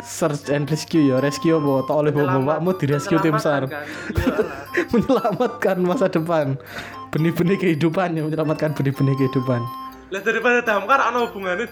Search 0.01 0.49
and 0.49 0.65
rescue 0.65 1.13
ya 1.13 1.21
rescue 1.21 1.53
apa? 1.61 1.85
Tak 1.85 1.93
oleh 2.01 2.09
bapak-bapakmu 2.09 2.73
di 2.81 2.85
rescue 2.89 3.21
tim 3.21 3.37
sar. 3.37 3.69
Menyelamatkan, 3.69 3.85
kan? 4.17 4.85
Menyelamatkan 4.97 5.77
masa 5.85 6.05
depan 6.09 6.57
benih-benih 7.13 7.61
kehidupan 7.61 8.17
yang 8.17 8.25
menyelamatkan 8.25 8.73
benih-benih 8.73 9.13
kehidupan 9.13 9.61
lah 10.11 10.21
daripada 10.27 10.59
damkar 10.59 10.99
ana 10.99 11.23
hubungannya. 11.23 11.71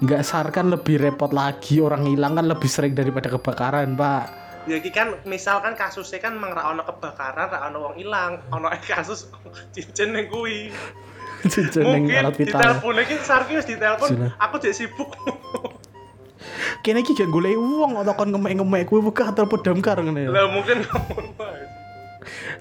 Nggak 0.00 0.22
sar 0.24 0.48
kan 0.48 0.72
lebih 0.72 0.96
repot 0.96 1.30
lagi. 1.30 1.78
Orang 1.80 2.08
hilang 2.08 2.36
kan 2.36 2.48
lebih 2.48 2.68
sering 2.68 2.96
daripada 2.96 3.28
kebakaran 3.28 3.94
pak. 3.94 4.24
Ya 4.68 4.76
kan 4.92 5.16
misalkan 5.24 5.72
kasusnya 5.72 6.20
kan 6.20 6.36
emang 6.36 6.52
ra 6.52 6.68
ono 6.72 6.84
kebakaran 6.84 7.48
ra 7.48 7.68
ono 7.68 7.90
wong 7.90 7.94
ilang 8.00 8.44
ono 8.52 8.68
kasus 8.88 9.28
cincin 9.72 10.16
yang 10.16 10.28
kuwi. 10.28 10.72
Cincin 11.44 11.84
yang 11.84 12.04
mungkin 12.04 12.20
alat 12.20 12.36
vital. 12.36 12.60
telepon 12.60 12.92
lagi 12.96 13.14
Sarki 13.24 13.52
wis 13.56 13.64
di 13.64 13.76
telepon 13.80 14.08
Sina. 14.12 14.28
aku 14.36 14.60
jadi 14.60 14.76
sibuk. 14.76 15.08
Kene 16.84 17.04
iki 17.04 17.12
gak 17.12 17.28
golek 17.28 17.56
uang 17.56 18.00
atau 18.00 18.16
kon 18.16 18.32
ngemek-ngemek 18.32 18.88
kuwi 18.88 19.04
buka 19.04 19.32
telepon 19.36 19.60
damkar 19.60 20.00
ngene 20.00 20.28
ya. 20.28 20.30
Lah 20.32 20.48
mungkin 20.48 20.84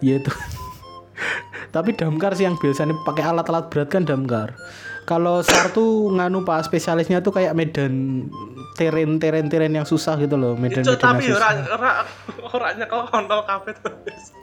ya 0.04 0.20
itu. 0.20 0.32
Tapi 1.76 1.94
damkar 1.96 2.36
sih 2.36 2.48
yang 2.48 2.56
biasanya 2.60 2.96
pakai 3.04 3.24
alat-alat 3.28 3.72
berat 3.72 3.88
kan 3.92 4.04
damkar 4.08 4.56
kalau 5.10 5.42
SAR 5.42 5.74
tuh 5.74 6.14
nganu 6.14 6.46
pak 6.46 6.70
spesialisnya 6.70 7.26
tuh 7.26 7.34
kayak 7.34 7.58
medan 7.58 8.30
teren 8.78 9.18
teren 9.18 9.50
teren 9.50 9.74
yang 9.74 9.90
susah 9.90 10.14
gitu 10.22 10.38
loh 10.38 10.54
medan 10.54 10.86
medan 10.86 11.02
tapi 11.02 11.26
yang 11.26 11.42
ora 11.42 11.50
susah. 11.58 11.74
ora 11.74 11.92
ora 12.54 12.68
nyekel 12.78 13.02
kontol 13.10 13.42
kabeh 13.50 13.74
terus 13.82 14.38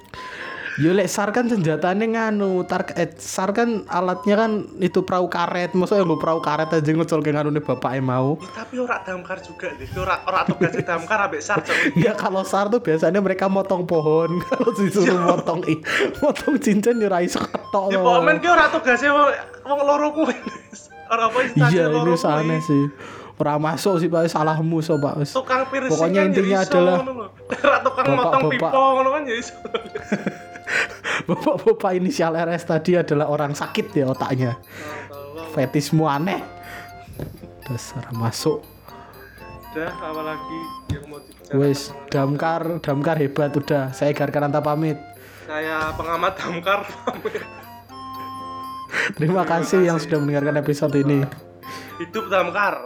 Yo 0.76 0.92
lek 0.92 1.08
SAR 1.08 1.32
kan 1.32 1.48
senjatanya 1.48 2.04
nganu, 2.04 2.60
tar 2.68 2.84
eh, 3.00 3.08
SAR 3.16 3.56
kan 3.56 3.88
alatnya 3.88 4.36
kan 4.36 4.68
itu 4.76 5.00
perahu 5.08 5.24
karet, 5.32 5.72
maksudnya 5.72 6.04
gue 6.04 6.20
perahu 6.20 6.44
karet 6.44 6.68
aja 6.68 6.84
ngecol 6.92 7.24
ke 7.24 7.32
nganu 7.32 7.48
nih 7.48 7.64
bapaknya 7.64 8.04
mau. 8.04 8.36
Ya, 8.36 8.60
tapi 8.60 8.76
ora 8.84 9.00
damkar 9.00 9.40
juga 9.40 9.72
deh 9.72 9.88
ora 9.96 10.20
ora 10.28 10.44
tugas 10.44 10.76
damkar 10.76 11.32
ambek 11.32 11.40
sar. 11.40 11.64
Ya 11.96 12.12
kalau 12.12 12.44
SAR 12.44 12.68
tuh 12.68 12.84
biasanya 12.84 13.24
mereka 13.24 13.48
motong 13.48 13.88
pohon, 13.88 14.36
kalau 14.52 14.68
disuruh 14.76 15.16
motong 15.16 15.64
i, 15.64 15.80
motong 16.20 16.60
cincin 16.60 17.00
ya 17.00 17.08
iso 17.24 17.40
ketok 17.40 17.96
Ya 17.96 17.96
pokoknya 17.96 18.36
ki 18.36 18.48
ora 18.52 18.64
tugasnya 18.68 19.10
wong 19.66 19.80
loro 19.82 20.08
kuwi 20.12 20.34
ora 21.06 21.22
apa 21.26 21.38
instansi 21.42 21.72
Iya 21.72 21.84
ini 21.86 22.00
kuwi. 22.14 22.58
sih. 22.62 22.84
Ora 23.36 23.58
masuk 23.58 24.00
sih 24.00 24.08
Pak, 24.08 24.26
salahmu 24.26 24.80
so 24.80 24.96
Pak. 24.96 25.20
Tukang 25.28 25.68
piercing 25.68 25.92
Pokoknya 25.92 26.20
kan 26.20 26.24
ya 26.24 26.30
intinya 26.32 26.58
adalah 26.62 26.94
ora 26.96 27.78
tukang 27.84 28.04
bapak-bapak- 28.06 28.16
motong 28.16 28.42
pipo 28.48 28.66
ngono 28.94 29.08
kan 29.10 29.22
ya 29.22 29.34
iso 29.36 29.54
Bapak-bapak 31.26 31.90
inisial 31.94 32.32
RS 32.34 32.64
tadi 32.64 32.92
adalah 32.94 33.26
orang 33.26 33.52
sakit 33.52 33.86
ya 33.92 34.06
otaknya. 34.06 34.56
Fetismu 35.52 36.06
aneh. 36.06 36.40
Dasar 37.62 38.06
masuk. 38.12 38.62
udah 39.68 39.92
apa 39.92 40.22
lagi 40.24 40.60
yang 40.88 41.04
mau 41.04 41.20
dibicarakan 41.20 41.60
Wes, 41.60 41.80
damkar, 42.08 42.62
damkar 42.80 43.16
hebat 43.16 43.52
udah. 43.52 43.92
Saya 43.92 44.10
Garkananta 44.10 44.58
pamit. 44.58 44.96
saya 45.44 45.92
pengamat 45.92 46.32
damkar 46.34 46.80
pamit. 47.04 47.44
Terima 49.14 49.42
kasih 49.46 49.86
yang 49.86 49.98
sudah 49.98 50.18
mendengarkan 50.20 50.60
episode 50.60 50.94
ini. 50.98 51.26
hidup 51.96 52.28
damkar 52.28 52.76